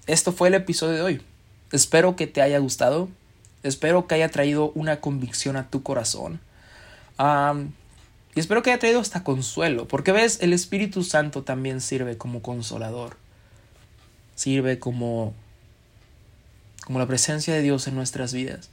esto 0.08 0.34
fue 0.34 0.48
el 0.50 0.56
episodio 0.56 0.94
de 0.96 1.02
hoy. 1.02 1.22
Espero 1.72 2.16
que 2.16 2.28
te 2.28 2.42
haya 2.42 2.60
gustado. 2.60 3.10
Espero 3.64 4.08
que 4.08 4.16
haya 4.16 4.30
traído 4.30 4.72
una 4.76 5.02
convicción 5.02 5.56
a 5.58 5.70
tu 5.70 5.84
corazón. 5.84 6.40
y 7.20 8.40
espero 8.40 8.62
que 8.62 8.72
haya 8.72 8.80
traído 8.80 9.00
hasta 9.00 9.24
consuelo. 9.24 9.88
Porque 9.88 10.12
ves, 10.12 10.40
el 10.42 10.54
Espíritu 10.54 11.04
Santo 11.04 11.44
también 11.44 11.82
sirve 11.82 12.18
como 12.18 12.42
consolador. 12.42 13.18
Sirve 14.36 14.80
como, 14.80 15.34
como 16.86 17.00
la 17.00 17.08
presencia 17.08 17.54
de 17.54 17.62
Dios 17.62 17.88
en 17.88 17.96
nuestras 17.96 18.34
vidas. 18.34 18.70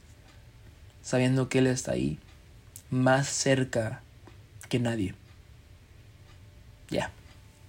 Sabiendo 1.03 1.49
que 1.49 1.59
Él 1.59 1.67
está 1.67 1.93
ahí. 1.93 2.19
Más 2.91 3.29
cerca 3.29 4.03
que 4.69 4.79
nadie. 4.79 5.15
Ya. 6.91 7.11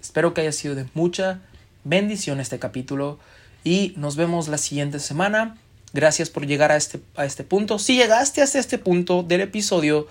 Espero 0.02 0.34
que 0.34 0.42
haya 0.42 0.52
sido 0.52 0.76
de 0.76 0.88
mucha 0.94 1.40
bendición 1.84 2.40
este 2.40 2.60
capítulo 2.60 3.18
y 3.66 3.94
nos 3.98 4.16
vemos 4.16 4.48
la 4.48 4.58
siguiente 4.58 5.00
semana. 5.00 5.58
Gracias 5.92 6.30
por 6.30 6.46
llegar 6.46 6.72
a 6.72 6.78
este, 6.78 7.02
a 7.18 7.26
este 7.26 7.44
punto. 7.44 7.80
Si 7.80 7.98
llegaste 7.98 8.42
hasta 8.42 8.60
este 8.60 8.78
punto 8.78 9.24
del 9.24 9.42
episodio, 9.42 10.08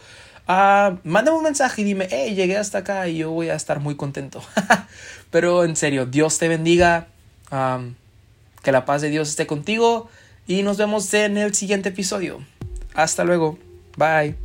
uh, 0.48 0.96
mándame 1.04 1.38
un 1.38 1.44
mensaje 1.44 1.80
y 1.82 1.84
dime, 1.84 2.08
hey, 2.10 2.34
llegué 2.34 2.58
hasta 2.58 2.78
acá 2.78 3.08
y 3.08 3.18
yo 3.18 3.30
voy 3.30 3.48
a 3.48 3.54
estar 3.54 3.80
muy 3.80 3.96
contento. 3.96 4.42
Pero 5.30 5.64
en 5.64 5.76
serio, 5.76 6.04
Dios 6.04 6.38
te 6.38 6.48
bendiga. 6.48 7.08
Que 8.62 8.72
la 8.72 8.84
paz 8.84 9.00
de 9.02 9.10
Dios 9.10 9.28
esté 9.28 9.46
contigo 9.46 10.08
y 10.48 10.62
nos 10.64 10.76
vemos 10.76 11.12
en 11.14 11.38
el 11.38 11.54
siguiente 11.54 11.90
episodio. 11.90 12.40
Hasta 12.94 13.22
luego. 13.22 13.58
Bye. 13.96 14.43